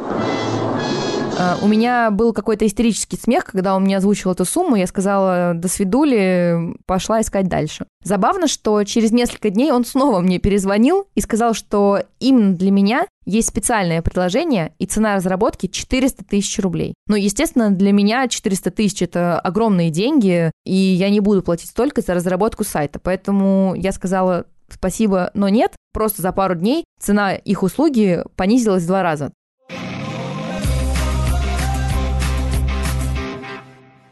А, 1.38 1.58
у 1.62 1.68
меня 1.68 2.12
был 2.12 2.34
какой-то 2.34 2.66
истерический 2.66 3.18
смех, 3.18 3.46
когда 3.46 3.76
он 3.76 3.84
мне 3.84 3.98
озвучил 3.98 4.32
эту 4.32 4.46
сумму. 4.46 4.76
Я 4.76 4.88
сказала, 4.88 5.54
до 5.54 5.68
свидули, 5.68 6.76
пошла 6.86 7.22
искать 7.22 7.48
дальше. 7.48 7.86
Забавно, 8.04 8.48
что 8.48 8.84
через 8.84 9.12
несколько 9.12 9.50
дней 9.50 9.72
он 9.72 9.86
снова 9.86 10.20
мне 10.20 10.40
перезвонил 10.40 11.08
и 11.16 11.22
сказал, 11.22 11.54
что 11.54 12.04
именно 12.20 12.54
для 12.54 12.72
меня 12.72 13.06
есть 13.26 13.50
специальное 13.50 14.02
предложение, 14.02 14.74
и 14.78 14.86
цена 14.86 15.16
разработки 15.16 15.68
400 15.68 16.24
тысяч 16.26 16.60
рублей. 16.60 16.94
Ну, 17.08 17.16
естественно, 17.16 17.72
для 17.72 17.92
меня 17.92 18.28
400 18.28 18.72
тысяч– 18.72 19.02
это 19.02 19.40
огромные 19.40 19.90
деньги, 19.90 20.52
и 20.64 20.74
я 20.74 21.10
не 21.10 21.20
буду 21.20 21.42
платить 21.42 21.70
столько 21.70 22.02
за 22.02 22.14
разработку 22.14 22.64
сайта. 22.64 23.00
Поэтому 23.00 23.74
я 23.76 23.92
сказала, 23.92 24.46
спасибо, 24.70 25.32
но 25.34 25.50
нет. 25.50 25.74
Просто 25.92 26.22
за 26.22 26.32
пару 26.32 26.56
дней 26.56 26.84
цена 27.00 27.34
их 27.34 27.64
услуги 27.64 28.24
понизилась 28.36 28.84
в 28.84 28.88
два 28.88 29.02
раза. 29.02 29.32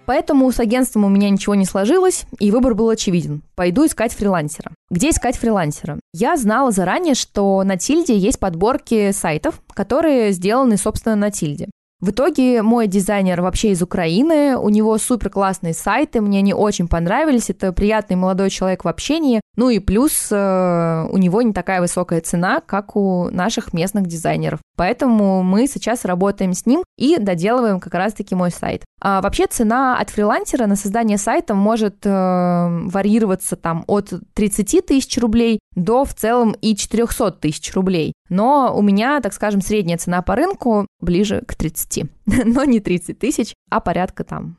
Поэтому 0.06 0.52
с 0.52 0.60
агентством 0.60 1.06
у 1.06 1.10
меня 1.10 1.30
ничего 1.30 1.56
не 1.56 1.66
сложилось, 1.66 2.26
и 2.40 2.52
выбор 2.52 2.76
был 2.76 2.90
очевиден. 2.90 3.42
Пойду 3.56 3.86
искать 3.86 4.14
фрилансера. 4.14 4.72
Где 4.90 5.10
искать 5.10 5.38
фрилансера? 5.38 6.00
Я 6.14 6.36
знала 6.38 6.72
заранее, 6.72 7.16
что 7.16 7.64
на 7.64 7.78
Тильде 7.78 8.18
есть 8.18 8.40
подборки 8.40 9.12
сайтов, 9.12 9.62
которые 9.74 10.32
сделаны, 10.32 10.78
собственно, 10.78 11.16
на 11.16 11.32
Тильде. 11.32 11.70
В 12.04 12.10
итоге 12.10 12.62
мой 12.64 12.88
дизайнер 12.88 13.42
вообще 13.42 13.72
из 13.72 13.82
Украины, 13.82 14.58
у 14.58 14.68
него 14.68 14.98
супер 14.98 15.30
классные 15.30 15.74
сайты, 15.74 16.20
мне 16.20 16.40
они 16.40 16.54
очень 16.54 16.90
понравились, 16.90 17.50
это 17.50 17.72
приятный 17.72 18.18
молодой 18.18 18.50
человек 18.50 18.84
в 18.84 18.90
общении, 18.90 19.40
ну 19.56 19.70
и 19.70 19.80
плюс 19.80 20.28
э, 20.30 21.08
у 21.10 21.18
него 21.18 21.42
не 21.42 21.54
такая 21.54 21.80
высокая 21.80 22.20
цена, 22.20 22.60
как 22.60 22.98
у 22.98 23.30
наших 23.30 23.72
местных 23.72 24.08
дизайнеров. 24.08 24.60
Поэтому 24.76 25.44
мы 25.44 25.66
сейчас 25.66 26.04
работаем 26.04 26.52
с 26.52 26.66
ним 26.66 26.83
и 26.98 27.18
доделываем 27.18 27.80
как 27.80 27.94
раз-таки 27.94 28.36
мой 28.36 28.52
сайт. 28.52 28.84
А 29.02 29.22
вообще 29.22 29.48
цена 29.48 29.98
от 29.98 30.10
фрилансера 30.10 30.66
на 30.68 30.76
создание 30.76 31.18
сайта 31.18 31.54
может 31.56 32.06
э, 32.06 32.10
варьироваться 32.10 33.56
там 33.56 33.84
от 33.88 34.14
30 34.34 34.86
тысяч 34.86 35.18
рублей 35.18 35.60
до 35.76 36.06
в 36.06 36.14
целом 36.14 36.56
и 36.62 36.76
400 36.76 37.32
тысяч 37.32 37.74
рублей. 37.74 38.14
Но 38.30 38.74
у 38.76 38.82
меня, 38.82 39.20
так 39.22 39.34
скажем, 39.34 39.62
средняя 39.62 39.98
цена 39.98 40.22
по 40.22 40.36
рынку 40.36 40.88
ближе 41.00 41.42
к 41.48 41.56
30. 41.56 42.10
Но 42.46 42.64
не 42.64 42.80
30 42.80 43.18
тысяч, 43.18 43.54
а 43.70 43.80
порядка 43.80 44.24
там. 44.24 44.58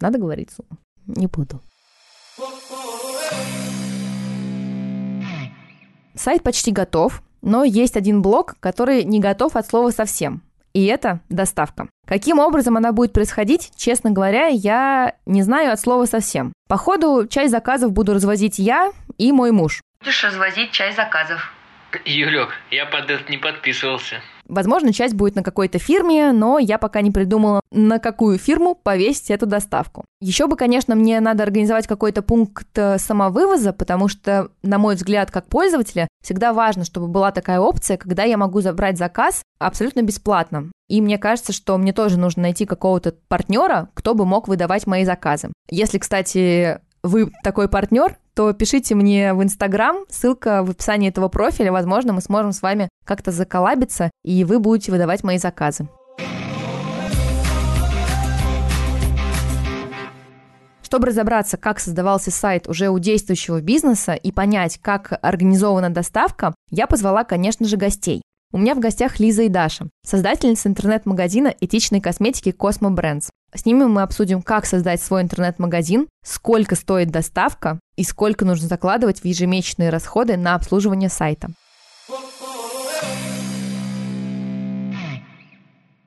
Надо 0.00 0.18
говорить 0.18 0.50
сумму. 0.50 0.78
Не 1.06 1.26
буду. 1.26 1.60
Сайт 6.14 6.42
почти 6.42 6.72
готов, 6.72 7.22
но 7.40 7.64
есть 7.64 7.96
один 7.96 8.22
блок, 8.22 8.56
который 8.60 9.02
не 9.04 9.18
готов 9.18 9.56
от 9.56 9.66
слова 9.66 9.90
совсем. 9.90 10.42
И 10.72 10.86
это 10.86 11.20
доставка. 11.28 11.88
Каким 12.06 12.38
образом 12.38 12.76
она 12.76 12.92
будет 12.92 13.12
происходить, 13.12 13.72
честно 13.76 14.10
говоря, 14.10 14.46
я 14.46 15.14
не 15.26 15.42
знаю 15.42 15.72
от 15.72 15.80
слова 15.80 16.06
совсем. 16.06 16.52
Походу, 16.68 17.26
часть 17.28 17.50
заказов 17.50 17.92
буду 17.92 18.14
развозить 18.14 18.58
я 18.58 18.92
и 19.18 19.32
мой 19.32 19.50
муж. 19.50 19.82
Будешь 20.00 20.24
развозить 20.24 20.72
часть 20.72 20.96
заказов. 20.96 21.52
Юлек, 22.04 22.50
я 22.70 22.86
под 22.86 23.10
это 23.10 23.30
не 23.30 23.38
подписывался. 23.38 24.20
Возможно, 24.52 24.92
часть 24.92 25.14
будет 25.14 25.34
на 25.34 25.42
какой-то 25.42 25.78
фирме, 25.78 26.30
но 26.30 26.58
я 26.58 26.76
пока 26.76 27.00
не 27.00 27.10
придумала, 27.10 27.62
на 27.70 27.98
какую 27.98 28.36
фирму 28.36 28.74
повесить 28.74 29.30
эту 29.30 29.46
доставку. 29.46 30.04
Еще 30.20 30.46
бы, 30.46 30.56
конечно, 30.56 30.94
мне 30.94 31.20
надо 31.20 31.42
организовать 31.42 31.86
какой-то 31.86 32.20
пункт 32.20 32.66
э, 32.76 32.98
самовывоза, 32.98 33.72
потому 33.72 34.08
что, 34.08 34.50
на 34.62 34.76
мой 34.76 34.96
взгляд, 34.96 35.30
как 35.30 35.46
пользователя, 35.46 36.06
всегда 36.22 36.52
важно, 36.52 36.84
чтобы 36.84 37.08
была 37.08 37.32
такая 37.32 37.60
опция, 37.60 37.96
когда 37.96 38.24
я 38.24 38.36
могу 38.36 38.60
забрать 38.60 38.98
заказ 38.98 39.42
абсолютно 39.58 40.02
бесплатно. 40.02 40.70
И 40.90 41.00
мне 41.00 41.16
кажется, 41.16 41.54
что 41.54 41.78
мне 41.78 41.94
тоже 41.94 42.18
нужно 42.18 42.42
найти 42.42 42.66
какого-то 42.66 43.14
партнера, 43.28 43.88
кто 43.94 44.14
бы 44.14 44.26
мог 44.26 44.48
выдавать 44.48 44.86
мои 44.86 45.06
заказы. 45.06 45.50
Если, 45.70 45.96
кстати, 45.96 46.78
вы 47.02 47.32
такой 47.42 47.68
партнер, 47.68 48.18
то 48.34 48.52
пишите 48.52 48.94
мне 48.94 49.34
в 49.34 49.42
Инстаграм, 49.42 50.04
ссылка 50.08 50.62
в 50.62 50.70
описании 50.70 51.08
этого 51.08 51.28
профиля, 51.28 51.72
возможно, 51.72 52.12
мы 52.12 52.20
сможем 52.20 52.52
с 52.52 52.62
вами 52.62 52.88
как-то 53.04 53.30
заколабиться, 53.30 54.10
и 54.24 54.44
вы 54.44 54.58
будете 54.58 54.92
выдавать 54.92 55.22
мои 55.22 55.38
заказы. 55.38 55.88
Чтобы 60.82 61.06
разобраться, 61.06 61.56
как 61.56 61.80
создавался 61.80 62.30
сайт 62.30 62.68
уже 62.68 62.90
у 62.90 62.98
действующего 62.98 63.62
бизнеса 63.62 64.12
и 64.12 64.30
понять, 64.30 64.78
как 64.82 65.18
организована 65.22 65.88
доставка, 65.88 66.54
я 66.70 66.86
позвала, 66.86 67.24
конечно 67.24 67.66
же, 67.66 67.78
гостей. 67.78 68.20
У 68.52 68.58
меня 68.58 68.74
в 68.74 68.78
гостях 68.78 69.18
Лиза 69.18 69.44
и 69.44 69.48
Даша, 69.48 69.88
создательницы 70.06 70.68
интернет-магазина 70.68 71.54
этичной 71.60 72.02
косметики 72.02 72.50
Cosmo 72.50 72.94
Brands. 72.94 73.30
С 73.54 73.66
ними 73.66 73.84
мы 73.84 74.00
обсудим, 74.00 74.40
как 74.40 74.64
создать 74.64 75.02
свой 75.02 75.20
интернет-магазин, 75.20 76.08
сколько 76.24 76.74
стоит 76.74 77.10
доставка 77.10 77.78
и 77.96 78.02
сколько 78.02 78.46
нужно 78.46 78.66
закладывать 78.66 79.20
в 79.20 79.24
ежемесячные 79.26 79.90
расходы 79.90 80.38
на 80.38 80.54
обслуживание 80.54 81.10
сайта. 81.10 81.48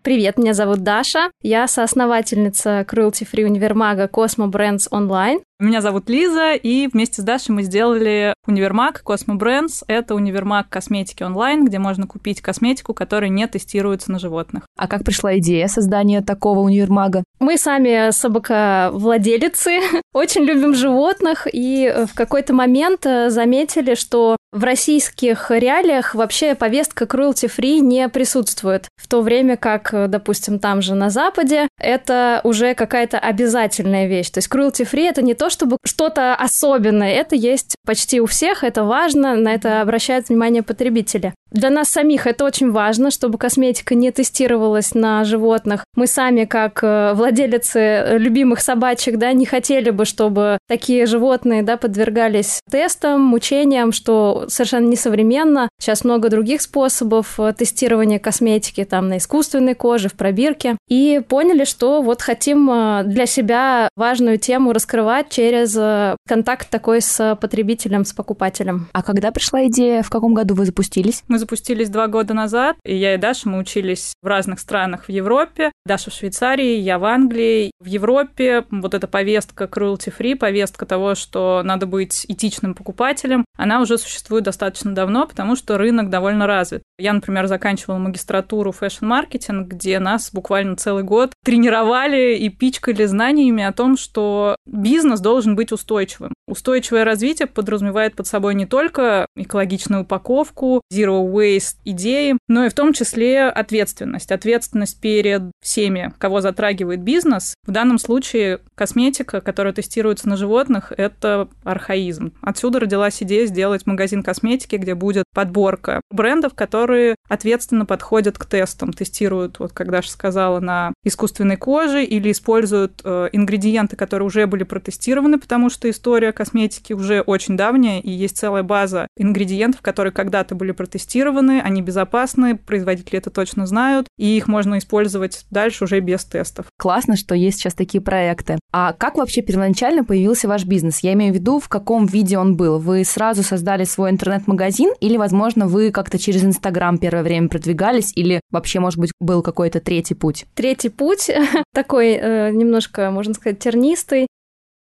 Привет, 0.01 0.37
меня 0.37 0.53
зовут 0.53 0.83
Даша. 0.83 1.31
Я 1.41 1.67
соосновательница 1.67 2.81
Cruelty 2.81 3.27
Free 3.31 3.43
универмага 3.43 4.05
Cosmo 4.05 4.51
Brands 4.51 4.87
Online. 4.91 5.41
Меня 5.57 5.79
зовут 5.79 6.09
Лиза, 6.09 6.51
и 6.51 6.87
вместе 6.87 7.21
с 7.21 7.23
Дашей 7.25 7.55
мы 7.55 7.63
сделали 7.63 8.33
универмаг 8.45 9.01
Cosmo 9.05 9.39
Brands. 9.39 9.85
Это 9.87 10.13
универмаг 10.13 10.67
косметики 10.67 11.23
онлайн, 11.23 11.63
где 11.63 11.79
можно 11.79 12.07
купить 12.07 12.41
косметику, 12.41 12.93
которая 12.93 13.29
не 13.29 13.47
тестируется 13.47 14.11
на 14.11 14.19
животных. 14.19 14.65
А 14.77 14.89
как 14.89 15.05
пришла 15.05 15.37
идея 15.37 15.69
создания 15.69 16.21
такого 16.21 16.59
универмага? 16.59 17.23
Мы 17.39 17.57
сами 17.57 18.11
собаковладелицы, 18.11 19.79
очень 20.13 20.43
любим 20.43 20.73
животных, 20.75 21.47
и 21.49 22.05
в 22.05 22.13
какой-то 22.15 22.53
момент 22.53 23.05
э, 23.05 23.29
заметили, 23.29 23.95
что 23.95 24.35
в 24.55 24.63
российских 24.63 25.51
реалиях 25.51 26.15
вообще 26.15 26.55
повестка 26.55 27.03
cruelty-free 27.03 27.79
не 27.79 28.07
присутствует, 28.07 28.87
в 28.95 29.07
то 29.07 29.21
время 29.21 29.57
как, 29.57 29.93
э, 29.93 30.07
допустим, 30.07 30.59
там 30.59 30.81
же 30.81 30.95
на 30.95 31.09
Западе 31.09 31.67
это 31.77 32.39
уже 32.43 32.73
какая-то 32.73 33.19
обязательная 33.19 34.07
вещь. 34.07 34.29
То 34.29 34.37
есть 34.39 34.49
cruelty-free— 34.49 35.09
это 35.09 35.21
не 35.21 35.33
то, 35.33 35.44
то, 35.45 35.49
чтобы 35.51 35.77
что-то 35.83 36.33
особенное. 36.33 37.13
Это 37.13 37.35
есть 37.35 37.75
почти 37.85 38.19
у 38.19 38.25
всех, 38.25 38.63
это 38.63 38.83
важно, 38.83 39.35
на 39.35 39.53
это 39.53 39.81
обращают 39.81 40.29
внимание 40.29 40.63
потребители. 40.63 41.33
Для 41.51 41.69
нас 41.69 41.87
самих 41.87 42.27
это 42.27 42.43
очень 42.43 42.71
важно, 42.71 43.11
чтобы 43.11 43.37
косметика 43.37 43.95
не 43.95 44.11
тестировалась 44.11 44.93
на 44.93 45.23
животных. 45.23 45.85
Мы 45.95 46.07
сами, 46.07 46.43
как 46.43 46.83
э, 46.83 47.13
владелицы 47.13 48.17
любимых 48.17 48.59
собачек, 48.59 49.17
да, 49.17 49.31
не 49.31 49.45
хотели 49.45 49.91
бы, 49.91 50.03
чтобы 50.03 50.57
такие 50.67 51.05
животные, 51.05 51.63
да, 51.63 51.77
подвергались 51.77 52.59
тестам, 52.69 53.21
мучениям, 53.21 53.93
что 53.93 54.45
совершенно 54.49 54.87
несовременно. 54.87 55.69
Сейчас 55.79 56.03
много 56.03 56.29
других 56.29 56.61
способов 56.61 57.39
э, 57.39 57.53
тестирования 57.57 58.19
косметики, 58.19 58.83
там, 58.83 59.07
на 59.07 59.19
искусственной 59.19 59.75
коже, 59.75 60.09
в 60.09 60.13
пробирке. 60.15 60.75
И 60.89 61.21
поняли, 61.25 61.63
что 61.63 62.01
вот 62.01 62.21
хотим 62.21 62.69
э, 62.69 63.03
для 63.05 63.27
себя 63.27 63.87
важную 63.95 64.39
тему 64.39 64.73
раскрывать 64.73 65.34
через 65.35 66.15
контакт 66.27 66.69
такой 66.69 67.01
с 67.01 67.35
потребителем, 67.35 68.05
с 68.05 68.13
покупателем. 68.13 68.87
А 68.93 69.03
когда 69.03 69.31
пришла 69.31 69.67
идея, 69.67 70.01
в 70.01 70.09
каком 70.09 70.33
году 70.33 70.55
вы 70.55 70.65
запустились? 70.65 71.23
Мы 71.27 71.39
запустились 71.39 71.89
два 71.89 72.07
года 72.07 72.33
назад, 72.33 72.77
и 72.85 72.95
я 72.95 73.15
и 73.15 73.17
Даша, 73.17 73.49
мы 73.49 73.57
учились 73.57 74.13
в 74.21 74.27
разных 74.27 74.59
странах 74.59 75.05
в 75.05 75.09
Европе. 75.09 75.73
Даша 75.85 76.09
в 76.09 76.13
Швейцарии, 76.13 76.77
я 76.77 76.99
в 76.99 77.03
Англии. 77.03 77.71
В 77.81 77.85
Европе 77.85 78.65
вот 78.71 78.93
эта 78.93 79.07
повестка 79.07 79.65
cruelty-free, 79.65 80.37
повестка 80.37 80.85
того, 80.85 81.15
что 81.15 81.61
надо 81.65 81.85
быть 81.85 82.25
этичным 82.29 82.73
покупателем, 82.73 83.43
она 83.57 83.81
уже 83.81 83.97
существует 83.97 84.45
достаточно 84.45 84.95
давно, 84.95 85.27
потому 85.27 85.57
что 85.57 85.77
рынок 85.77 86.09
довольно 86.09 86.47
развит. 86.47 86.83
Я, 86.97 87.11
например, 87.11 87.47
заканчивала 87.47 87.97
магистратуру 87.97 88.71
fashion-маркетинг, 88.71 89.67
где 89.67 89.99
нас 89.99 90.31
буквально 90.31 90.77
целый 90.77 91.03
год 91.03 91.33
тренировали 91.43 92.37
и 92.37 92.47
пичкали 92.47 93.03
знаниями 93.03 93.63
о 93.63 93.73
том, 93.73 93.97
что 93.97 94.55
бизнес 94.65 95.19
должен 95.25 95.55
быть 95.55 95.71
устойчивым. 95.71 96.35
Устойчивое 96.47 97.03
развитие 97.03 97.47
подразумевает 97.47 98.15
под 98.15 98.27
собой 98.27 98.53
не 98.53 98.67
только 98.67 99.25
экологичную 99.35 100.03
упаковку, 100.03 100.81
zero 100.93 101.27
waste 101.27 101.77
идеи, 101.83 102.37
но 102.47 102.65
и 102.65 102.69
в 102.69 102.75
том 102.75 102.93
числе 102.93 103.45
ответственность. 103.45 104.31
Ответственность 104.31 105.01
перед 105.01 105.41
всеми, 105.63 106.13
кого 106.19 106.41
затрагивает 106.41 107.01
бизнес. 107.01 107.55
В 107.65 107.71
данном 107.71 107.97
случае 107.97 108.59
косметика, 108.75 109.41
которая 109.41 109.73
тестируется 109.73 110.29
на 110.29 110.37
животных, 110.37 110.93
это 110.95 111.47
архаизм. 111.63 112.33
Отсюда 112.41 112.79
родилась 112.79 113.23
идея 113.23 113.47
сделать 113.47 113.87
магазин 113.87 114.21
косметики, 114.21 114.75
где 114.75 114.93
будет 114.93 115.23
подборка 115.33 116.01
брендов, 116.11 116.53
которые 116.53 117.15
ответственно 117.27 117.87
подходят 117.87 118.37
к 118.37 118.45
тестам, 118.45 118.93
тестируют, 118.93 119.57
вот 119.57 119.73
как 119.73 119.89
Даша 119.89 120.11
сказала, 120.11 120.59
на 120.59 120.93
искусственной 121.03 121.57
коже 121.57 122.03
или 122.03 122.31
используют 122.31 123.01
э, 123.03 123.29
ингредиенты, 123.31 123.95
которые 123.95 124.27
уже 124.27 124.45
были 124.45 124.63
протестированы, 124.63 125.14
потому 125.39 125.69
что 125.69 125.89
история 125.89 126.31
косметики 126.31 126.93
уже 126.93 127.21
очень 127.21 127.57
давняя, 127.57 127.99
и 127.99 128.11
есть 128.11 128.37
целая 128.37 128.63
база 128.63 129.07
ингредиентов, 129.17 129.81
которые 129.81 130.11
когда-то 130.11 130.55
были 130.55 130.71
протестированы, 130.71 131.61
они 131.61 131.81
безопасны, 131.81 132.57
производители 132.57 133.17
это 133.17 133.29
точно 133.29 133.65
знают, 133.65 134.07
и 134.17 134.37
их 134.37 134.47
можно 134.47 134.77
использовать 134.77 135.45
дальше 135.51 135.85
уже 135.85 135.99
без 135.99 136.25
тестов. 136.25 136.67
Классно, 136.77 137.15
что 137.15 137.35
есть 137.35 137.59
сейчас 137.59 137.73
такие 137.73 138.01
проекты. 138.01 138.59
А 138.71 138.93
как 138.93 139.17
вообще 139.17 139.41
первоначально 139.41 140.03
появился 140.03 140.47
ваш 140.47 140.65
бизнес? 140.65 140.99
Я 140.99 141.13
имею 141.13 141.33
в 141.33 141.35
виду, 141.35 141.59
в 141.59 141.69
каком 141.69 142.05
виде 142.05 142.37
он 142.37 142.55
был? 142.55 142.79
Вы 142.79 143.03
сразу 143.05 143.43
создали 143.43 143.83
свой 143.83 144.11
интернет-магазин 144.11 144.91
или, 144.99 145.17
возможно, 145.17 145.67
вы 145.67 145.91
как-то 145.91 146.17
через 146.17 146.43
Инстаграм 146.43 146.97
первое 146.97 147.23
время 147.23 147.49
продвигались 147.49 148.11
или 148.15 148.41
вообще, 148.51 148.79
может 148.79 148.99
быть, 148.99 149.11
был 149.19 149.41
какой-то 149.41 149.79
третий 149.79 150.13
путь? 150.13 150.45
Третий 150.55 150.89
путь 150.89 151.29
такой 151.73 152.13
э, 152.13 152.51
немножко, 152.51 153.11
можно 153.11 153.33
сказать, 153.33 153.59
тернистый. 153.59 154.27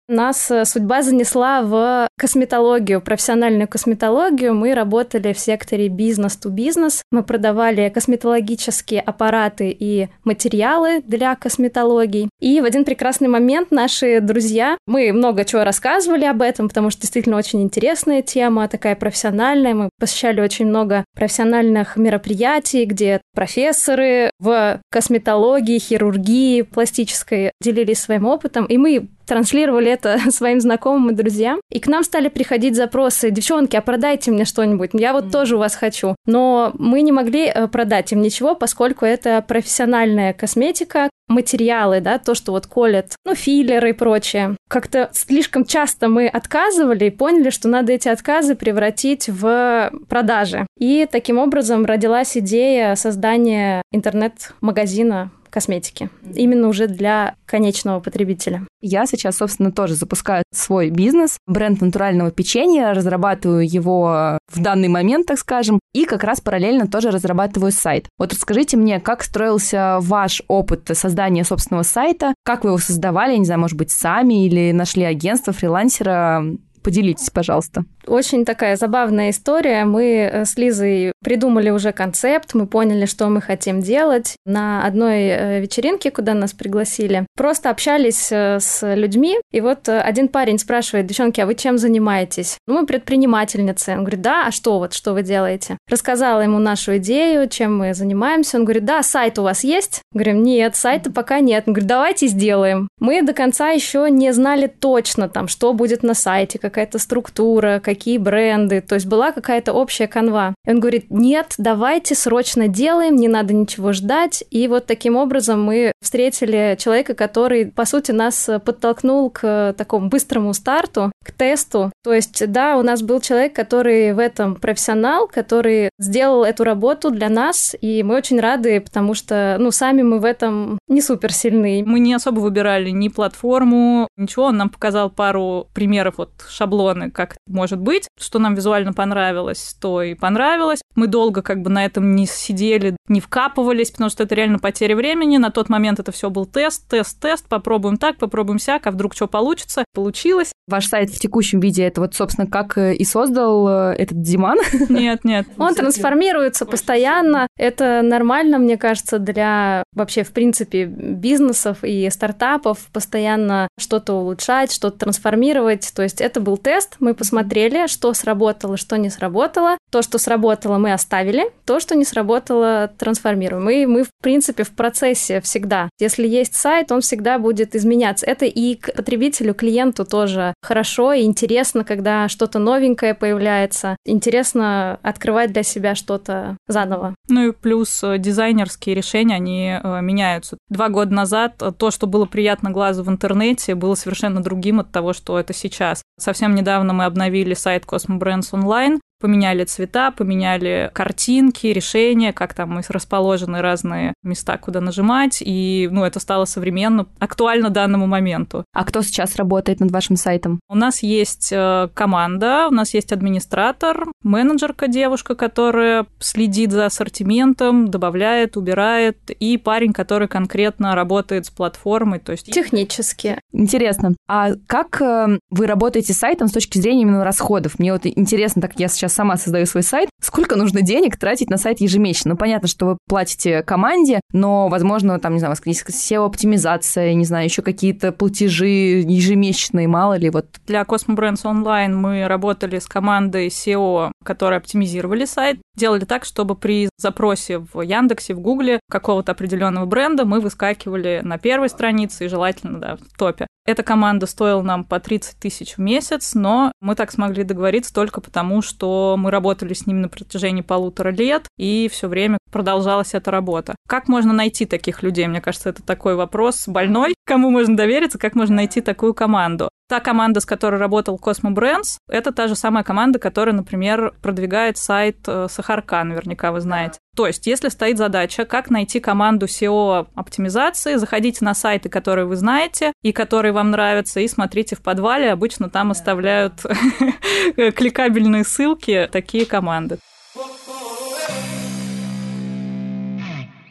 Нас 0.07 0.51
э, 0.51 0.65
судьба 0.65 1.03
занесла 1.03 1.61
в 1.61 2.07
косметологию, 2.17 3.01
профессиональную 3.01 3.67
косметологию. 3.67 4.53
Мы 4.53 4.73
работали 4.73 5.31
в 5.33 5.39
секторе 5.39 5.87
бизнес-то-бизнес. 5.87 7.03
Мы 7.11 7.23
продавали 7.23 7.89
косметологические 7.89 9.01
аппараты 9.01 9.75
и 9.77 10.09
материалы 10.23 11.01
для 11.01 11.35
косметологии. 11.35 12.29
И 12.39 12.61
в 12.61 12.65
один 12.65 12.83
прекрасный 12.83 13.27
момент 13.27 13.71
наши 13.71 14.19
друзья, 14.19 14.77
мы 14.85 15.13
много 15.13 15.45
чего 15.45 15.63
рассказывали 15.63 16.25
об 16.25 16.41
этом, 16.41 16.67
потому 16.67 16.89
что 16.89 17.01
действительно 17.01 17.37
очень 17.37 17.61
интересная 17.61 18.21
тема, 18.21 18.67
такая 18.67 18.95
профессиональная. 18.95 19.73
Мы 19.73 19.89
посещали 19.99 20.41
очень 20.41 20.65
много 20.65 21.05
профессиональных 21.15 21.95
мероприятий, 21.95 22.85
где 22.85 23.21
профессоры 23.33 24.31
в 24.39 24.81
косметологии, 24.91 25.79
хирургии, 25.79 26.63
пластической 26.63 27.51
делились 27.61 27.99
своим 27.99 28.25
опытом, 28.25 28.65
и 28.65 28.77
мы 28.77 29.07
транслировали 29.31 29.89
это 29.89 30.19
своим 30.29 30.59
знакомым 30.59 31.11
и 31.11 31.15
друзьям. 31.15 31.61
И 31.71 31.79
к 31.79 31.87
нам 31.87 32.03
стали 32.03 32.27
приходить 32.27 32.75
запросы, 32.75 33.31
девчонки, 33.31 33.77
а 33.77 33.81
продайте 33.81 34.29
мне 34.29 34.43
что-нибудь, 34.43 34.89
я 34.93 35.13
вот 35.13 35.31
тоже 35.31 35.55
у 35.55 35.59
вас 35.59 35.73
хочу. 35.75 36.15
Но 36.25 36.73
мы 36.77 37.01
не 37.01 37.13
могли 37.13 37.45
э, 37.45 37.67
продать 37.69 38.11
им 38.11 38.21
ничего, 38.21 38.55
поскольку 38.55 39.05
это 39.05 39.41
профессиональная 39.47 40.33
косметика, 40.33 41.09
материалы, 41.29 42.01
да, 42.01 42.19
то, 42.19 42.35
что 42.35 42.51
вот 42.51 42.67
колят, 42.67 43.15
ну, 43.25 43.33
филлеры 43.33 43.91
и 43.91 43.93
прочее. 43.93 44.57
Как-то 44.67 45.09
слишком 45.13 45.63
часто 45.63 46.09
мы 46.09 46.27
отказывали 46.27 47.05
и 47.05 47.09
поняли, 47.09 47.51
что 47.51 47.69
надо 47.69 47.93
эти 47.93 48.09
отказы 48.09 48.55
превратить 48.55 49.29
в 49.29 49.93
продажи. 50.09 50.67
И 50.77 51.07
таким 51.09 51.37
образом 51.37 51.85
родилась 51.85 52.35
идея 52.35 52.95
создания 52.95 53.81
интернет-магазина 53.93 55.31
косметики. 55.51 56.09
Именно 56.33 56.67
уже 56.67 56.87
для 56.87 57.35
конечного 57.45 57.99
потребителя. 57.99 58.65
Я 58.81 59.05
сейчас, 59.05 59.37
собственно, 59.37 59.71
тоже 59.71 59.93
запускаю 59.93 60.43
свой 60.51 60.89
бизнес, 60.89 61.37
бренд 61.45 61.81
натурального 61.81 62.31
печенья, 62.31 62.93
разрабатываю 62.93 63.67
его 63.67 64.39
в 64.47 64.61
данный 64.61 64.87
момент, 64.87 65.27
так 65.27 65.37
скажем, 65.37 65.79
и 65.93 66.05
как 66.05 66.23
раз 66.23 66.41
параллельно 66.41 66.87
тоже 66.87 67.11
разрабатываю 67.11 67.71
сайт. 67.71 68.07
Вот 68.17 68.33
расскажите 68.33 68.77
мне, 68.77 68.99
как 68.99 69.23
строился 69.23 69.97
ваш 69.99 70.41
опыт 70.47 70.89
создания 70.93 71.43
собственного 71.43 71.83
сайта, 71.83 72.33
как 72.43 72.63
вы 72.63 72.71
его 72.71 72.77
создавали, 72.77 73.33
я 73.33 73.37
не 73.37 73.45
знаю, 73.45 73.59
может 73.59 73.77
быть, 73.77 73.91
сами 73.91 74.45
или 74.45 74.71
нашли 74.71 75.03
агентство, 75.03 75.53
фрилансера, 75.53 76.43
Поделитесь, 76.83 77.29
пожалуйста. 77.29 77.83
Очень 78.07 78.45
такая 78.45 78.75
забавная 78.75 79.29
история. 79.29 79.85
Мы 79.85 80.29
э, 80.31 80.45
с 80.45 80.57
Лизой 80.57 81.11
придумали 81.23 81.69
уже 81.69 81.91
концепт, 81.91 82.53
мы 82.55 82.65
поняли, 82.65 83.05
что 83.05 83.27
мы 83.29 83.41
хотим 83.41 83.81
делать. 83.81 84.35
На 84.45 84.85
одной 84.85 85.21
э, 85.21 85.61
вечеринке, 85.61 86.09
куда 86.09 86.33
нас 86.33 86.53
пригласили, 86.53 87.27
просто 87.35 87.69
общались 87.69 88.31
э, 88.31 88.59
с 88.59 88.95
людьми, 88.95 89.37
и 89.51 89.61
вот 89.61 89.87
один 89.87 90.27
парень 90.27 90.57
спрашивает, 90.57 91.05
девчонки, 91.05 91.39
а 91.41 91.45
вы 91.45 91.55
чем 91.55 91.77
занимаетесь? 91.77 92.57
Ну, 92.67 92.79
мы 92.79 92.85
предпринимательницы. 92.87 93.91
Он 93.91 93.99
говорит, 93.99 94.21
да, 94.21 94.47
а 94.47 94.51
что 94.51 94.79
вот, 94.79 94.93
что 94.93 95.13
вы 95.13 95.21
делаете? 95.21 95.77
Рассказала 95.87 96.41
ему 96.41 96.57
нашу 96.57 96.97
идею, 96.97 97.47
чем 97.47 97.77
мы 97.77 97.93
занимаемся. 97.93 98.57
Он 98.57 98.65
говорит, 98.65 98.85
да, 98.85 99.03
сайт 99.03 99.37
у 99.37 99.43
вас 99.43 99.63
есть? 99.63 100.01
Говорим, 100.13 100.41
нет, 100.41 100.75
сайта 100.75 101.11
пока 101.11 101.39
нет. 101.39 101.65
Он 101.67 101.73
говорит, 101.73 101.87
давайте 101.87 102.27
сделаем. 102.27 102.87
Мы 102.99 103.21
до 103.21 103.33
конца 103.33 103.69
еще 103.69 104.09
не 104.09 104.33
знали 104.33 104.67
точно 104.67 105.29
там, 105.29 105.47
что 105.47 105.73
будет 105.73 106.01
на 106.01 106.13
сайте, 106.13 106.57
какая-то 106.71 106.97
структура, 106.97 107.81
какие 107.83 108.17
бренды, 108.17 108.81
то 108.81 108.95
есть 108.95 109.05
была 109.05 109.31
какая-то 109.31 109.73
общая 109.73 110.07
канва. 110.07 110.55
И 110.65 110.71
он 110.71 110.79
говорит, 110.79 111.07
нет, 111.09 111.53
давайте 111.57 112.15
срочно 112.15 112.67
делаем, 112.67 113.15
не 113.15 113.27
надо 113.27 113.53
ничего 113.53 113.91
ждать. 113.93 114.43
И 114.49 114.67
вот 114.67 114.85
таким 114.85 115.17
образом 115.17 115.61
мы 115.63 115.91
встретили 116.01 116.77
человека, 116.79 117.13
который, 117.13 117.67
по 117.67 117.85
сути, 117.85 118.11
нас 118.11 118.49
подтолкнул 118.65 119.29
к 119.29 119.75
такому 119.77 120.09
быстрому 120.09 120.53
старту, 120.53 121.11
к 121.23 121.31
тесту. 121.31 121.91
То 122.03 122.13
есть, 122.13 122.49
да, 122.51 122.77
у 122.77 122.83
нас 122.83 123.01
был 123.01 123.19
человек, 123.19 123.53
который 123.53 124.13
в 124.13 124.19
этом 124.19 124.55
профессионал, 124.55 125.27
который 125.27 125.89
сделал 125.99 126.43
эту 126.43 126.63
работу 126.63 127.11
для 127.11 127.29
нас, 127.29 127.75
и 127.81 128.01
мы 128.03 128.15
очень 128.15 128.39
рады, 128.39 128.79
потому 128.79 129.13
что, 129.13 129.57
ну, 129.59 129.71
сами 129.71 130.01
мы 130.01 130.19
в 130.19 130.25
этом 130.25 130.79
не 130.87 131.01
супер 131.01 131.33
сильны. 131.33 131.83
Мы 131.85 131.99
не 131.99 132.13
особо 132.13 132.39
выбирали 132.39 132.89
ни 132.89 133.09
платформу, 133.09 134.07
ничего. 134.17 134.45
Он 134.45 134.57
нам 134.57 134.69
показал 134.69 135.09
пару 135.09 135.67
примеров 135.73 136.15
вот 136.17 136.31
шаблоны, 136.61 137.09
как 137.09 137.37
может 137.47 137.79
быть, 137.79 138.07
что 138.19 138.39
нам 138.39 138.53
визуально 138.53 138.93
понравилось, 138.93 139.75
то 139.81 140.03
и 140.03 140.13
понравилось. 140.13 140.81
Мы 140.95 141.07
долго 141.07 141.41
как 141.41 141.61
бы 141.61 141.69
на 141.69 141.85
этом 141.85 142.15
не 142.15 142.27
сидели, 142.27 142.95
не 143.07 143.19
вкапывались, 143.19 143.91
потому 143.91 144.09
что 144.09 144.23
это 144.23 144.35
реально 144.35 144.59
потеря 144.59 144.95
времени. 144.95 145.37
На 145.37 145.49
тот 145.49 145.69
момент 145.69 145.99
это 145.99 146.11
все 146.11 146.29
был 146.29 146.45
тест, 146.45 146.87
тест, 146.87 147.19
тест, 147.19 147.47
попробуем 147.47 147.97
так, 147.97 148.17
попробуем 148.17 148.59
сяк, 148.59 148.85
а 148.87 148.91
вдруг 148.91 149.15
что 149.15 149.27
получится? 149.27 149.83
Получилось. 149.93 150.51
Ваш 150.67 150.87
сайт 150.87 151.09
в 151.09 151.19
текущем 151.19 151.59
виде 151.59 151.83
это 151.83 152.01
вот, 152.01 152.13
собственно, 152.13 152.47
как 152.47 152.77
э, 152.77 152.93
и 152.93 153.03
создал 153.03 153.67
э, 153.67 153.95
этот 153.97 154.21
Диман? 154.21 154.59
Нет, 154.89 155.23
нет. 155.23 155.47
Он 155.57 155.73
трансформируется 155.73 156.65
постоянно. 156.65 157.47
Это 157.57 158.01
нормально, 158.03 158.57
мне 158.57 158.77
кажется, 158.77 159.19
для 159.19 159.83
вообще, 159.93 160.23
в 160.23 160.31
принципе, 160.31 160.85
бизнесов 160.85 161.79
и 161.83 162.09
стартапов 162.09 162.87
постоянно 162.93 163.67
что-то 163.79 164.13
улучшать, 164.13 164.71
что-то 164.71 164.99
трансформировать. 164.99 165.91
То 165.95 166.03
есть 166.03 166.21
это 166.21 166.39
был 166.39 166.50
был 166.51 166.57
тест, 166.57 166.97
мы 166.99 167.13
посмотрели, 167.13 167.87
что 167.87 168.13
сработало, 168.13 168.75
что 168.75 168.97
не 168.97 169.09
сработало. 169.09 169.77
То, 169.91 170.01
что 170.01 170.17
сработало, 170.17 170.77
мы 170.77 170.93
оставили, 170.93 171.51
то, 171.65 171.79
что 171.79 171.95
не 171.95 172.05
сработало, 172.05 172.91
трансформируем. 172.97 173.69
И 173.69 173.85
мы, 173.85 174.03
в 174.03 174.09
принципе, 174.21 174.63
в 174.63 174.71
процессе 174.71 175.41
всегда. 175.41 175.89
Если 175.99 176.27
есть 176.27 176.55
сайт, 176.55 176.91
он 176.91 177.01
всегда 177.01 177.39
будет 177.39 177.75
изменяться. 177.75 178.25
Это 178.25 178.45
и 178.45 178.75
к 178.75 178.93
потребителю, 178.95 179.53
клиенту 179.53 180.05
тоже 180.05 180.53
хорошо 180.61 181.13
и 181.13 181.23
интересно, 181.23 181.83
когда 181.83 182.29
что-то 182.29 182.59
новенькое 182.59 183.13
появляется. 183.13 183.97
Интересно 184.05 184.99
открывать 185.01 185.51
для 185.51 185.63
себя 185.63 185.95
что-то 185.95 186.57
заново. 186.67 187.15
Ну 187.27 187.49
и 187.49 187.51
плюс 187.51 188.03
э, 188.03 188.17
дизайнерские 188.17 188.95
решения, 188.95 189.35
они 189.35 189.77
э, 189.81 190.01
меняются. 190.01 190.57
Два 190.69 190.89
года 190.89 191.13
назад 191.13 191.55
э, 191.61 191.71
то, 191.77 191.91
что 191.91 192.07
было 192.07 192.25
приятно 192.25 192.71
глазу 192.71 193.03
в 193.03 193.09
интернете, 193.09 193.75
было 193.75 193.95
совершенно 193.95 194.41
другим 194.41 194.79
от 194.79 194.91
того, 194.91 195.13
что 195.13 195.37
это 195.39 195.53
сейчас. 195.53 196.01
Совсем 196.19 196.55
недавно 196.55 196.93
мы 196.93 197.05
обновили 197.05 197.53
сайт 197.53 197.85
Cosmo 197.85 198.19
Brands 198.19 198.51
Online, 198.51 198.99
поменяли 199.21 199.63
цвета, 199.63 200.11
поменяли 200.11 200.89
картинки, 200.93 201.67
решения, 201.67 202.33
как 202.33 202.53
там 202.53 202.81
расположены 202.89 203.61
разные 203.61 204.13
места, 204.23 204.57
куда 204.57 204.81
нажимать, 204.81 205.41
и, 205.41 205.87
ну, 205.91 206.03
это 206.03 206.19
стало 206.19 206.45
современно, 206.45 207.05
актуально 207.19 207.69
данному 207.69 208.07
моменту. 208.07 208.65
А 208.73 208.83
кто 208.83 209.01
сейчас 209.01 209.35
работает 209.35 209.79
над 209.79 209.91
вашим 209.91 210.15
сайтом? 210.15 210.59
У 210.67 210.75
нас 210.75 211.03
есть 211.03 211.49
э, 211.51 211.89
команда, 211.93 212.67
у 212.69 212.73
нас 212.73 212.93
есть 212.93 213.11
администратор, 213.11 214.07
менеджерка 214.23 214.87
девушка, 214.87 215.35
которая 215.35 216.07
следит 216.19 216.71
за 216.71 216.87
ассортиментом, 216.87 217.89
добавляет, 217.89 218.57
убирает, 218.57 219.29
и 219.29 219.57
парень, 219.57 219.93
который 219.93 220.27
конкретно 220.27 220.95
работает 220.95 221.45
с 221.45 221.49
платформой, 221.49 222.19
то 222.19 222.31
есть... 222.31 222.51
Технически. 222.51 223.39
Интересно. 223.53 224.15
А 224.27 224.51
как 224.67 225.01
э, 225.01 225.37
вы 225.49 225.67
работаете 225.67 226.13
с 226.13 226.17
сайтом 226.17 226.47
с 226.47 226.51
точки 226.51 226.79
зрения 226.79 227.03
именно 227.03 227.23
расходов? 227.23 227.77
Мне 227.77 227.93
вот 227.93 228.01
интересно, 228.05 228.61
так 228.61 228.71
как 228.71 228.79
я 228.79 228.87
сейчас 228.87 229.10
сама 229.11 229.37
создаю 229.37 229.65
свой 229.65 229.83
сайт, 229.83 230.09
сколько 230.21 230.55
нужно 230.55 230.81
денег 230.81 231.17
тратить 231.17 231.49
на 231.49 231.57
сайт 231.57 231.81
ежемесячно? 231.81 232.31
Ну, 232.31 232.37
понятно, 232.37 232.67
что 232.67 232.85
вы 232.85 232.97
платите 233.07 233.63
команде, 233.63 234.21
но, 234.31 234.69
возможно, 234.69 235.19
там, 235.19 235.33
не 235.33 235.39
знаю, 235.39 235.51
у 235.51 235.55
вас 235.55 235.65
есть 235.65 235.83
SEO-оптимизация, 235.89 237.13
не 237.13 237.25
знаю, 237.25 237.45
еще 237.45 237.61
какие-то 237.61 238.11
платежи 238.11 239.01
ежемесячные, 239.01 239.87
мало 239.87 240.17
ли, 240.17 240.29
вот. 240.29 240.45
Для 240.67 240.81
Cosmo 240.83 241.15
Brands 241.15 241.43
Online 241.43 241.93
мы 241.93 242.27
работали 242.27 242.79
с 242.79 242.85
командой 242.85 243.47
SEO, 243.47 244.11
которые 244.23 244.57
оптимизировали 244.57 245.25
сайт, 245.25 245.59
делали 245.75 246.05
так, 246.05 246.25
чтобы 246.25 246.55
при 246.55 246.89
запросе 246.97 247.59
в 247.59 247.81
Яндексе, 247.81 248.33
в 248.33 248.39
Гугле 248.39 248.79
какого-то 248.89 249.31
определенного 249.31 249.85
бренда 249.85 250.25
мы 250.25 250.39
выскакивали 250.39 251.21
на 251.23 251.37
первой 251.37 251.69
странице 251.69 252.25
и 252.25 252.29
желательно, 252.29 252.79
да, 252.79 252.97
в 252.97 253.17
топе. 253.17 253.47
Эта 253.65 253.83
команда 253.83 254.25
стоила 254.25 254.61
нам 254.61 254.83
по 254.83 254.99
30 254.99 255.37
тысяч 255.37 255.77
в 255.77 255.79
месяц, 255.79 256.33
но 256.33 256.71
мы 256.81 256.95
так 256.95 257.11
смогли 257.11 257.43
договориться 257.43 257.93
только 257.93 258.19
потому, 258.19 258.61
что 258.61 259.15
мы 259.17 259.29
работали 259.29 259.73
с 259.73 259.85
ними 259.85 259.99
на 259.99 260.09
протяжении 260.11 260.61
полутора 260.61 261.09
лет, 261.09 261.47
и 261.57 261.89
все 261.91 262.07
время 262.07 262.37
продолжалась 262.51 263.13
эта 263.13 263.31
работа. 263.31 263.75
Как 263.87 264.07
можно 264.07 264.33
найти 264.33 264.65
таких 264.65 265.03
людей? 265.03 265.27
Мне 265.27 265.41
кажется, 265.41 265.69
это 265.69 265.81
такой 265.83 266.15
вопрос 266.15 266.67
больной. 266.67 267.15
Кому 267.25 267.49
можно 267.49 267.75
довериться, 267.75 268.17
как 268.17 268.35
можно 268.35 268.57
найти 268.57 268.81
такую 268.81 269.13
команду? 269.13 269.69
Та 269.91 269.99
команда, 269.99 270.39
с 270.39 270.45
которой 270.45 270.77
работал 270.77 271.19
Cosmo 271.21 271.53
Brands, 271.53 271.97
это 272.09 272.31
та 272.31 272.47
же 272.47 272.55
самая 272.55 272.85
команда, 272.85 273.19
которая, 273.19 273.53
например, 273.53 274.13
продвигает 274.21 274.77
сайт 274.77 275.17
э, 275.27 275.47
Сахарка, 275.49 276.01
наверняка 276.05 276.53
вы 276.53 276.61
знаете. 276.61 276.97
То 277.13 277.27
есть, 277.27 277.45
если 277.45 277.67
стоит 277.67 277.97
задача, 277.97 278.45
как 278.45 278.69
найти 278.69 279.01
команду 279.01 279.47
SEO-оптимизации, 279.47 280.95
заходите 280.95 281.43
на 281.43 281.53
сайты, 281.53 281.89
которые 281.89 282.23
вы 282.23 282.37
знаете 282.37 282.93
и 283.01 283.11
которые 283.11 283.51
вам 283.51 283.71
нравятся, 283.71 284.21
и 284.21 284.29
смотрите 284.29 284.77
в 284.77 284.81
подвале. 284.81 285.29
Обычно 285.29 285.69
там 285.69 285.91
оставляют 285.91 286.61
кликабельные 287.57 288.45
ссылки 288.45 289.09
такие 289.11 289.45
команды. 289.45 289.99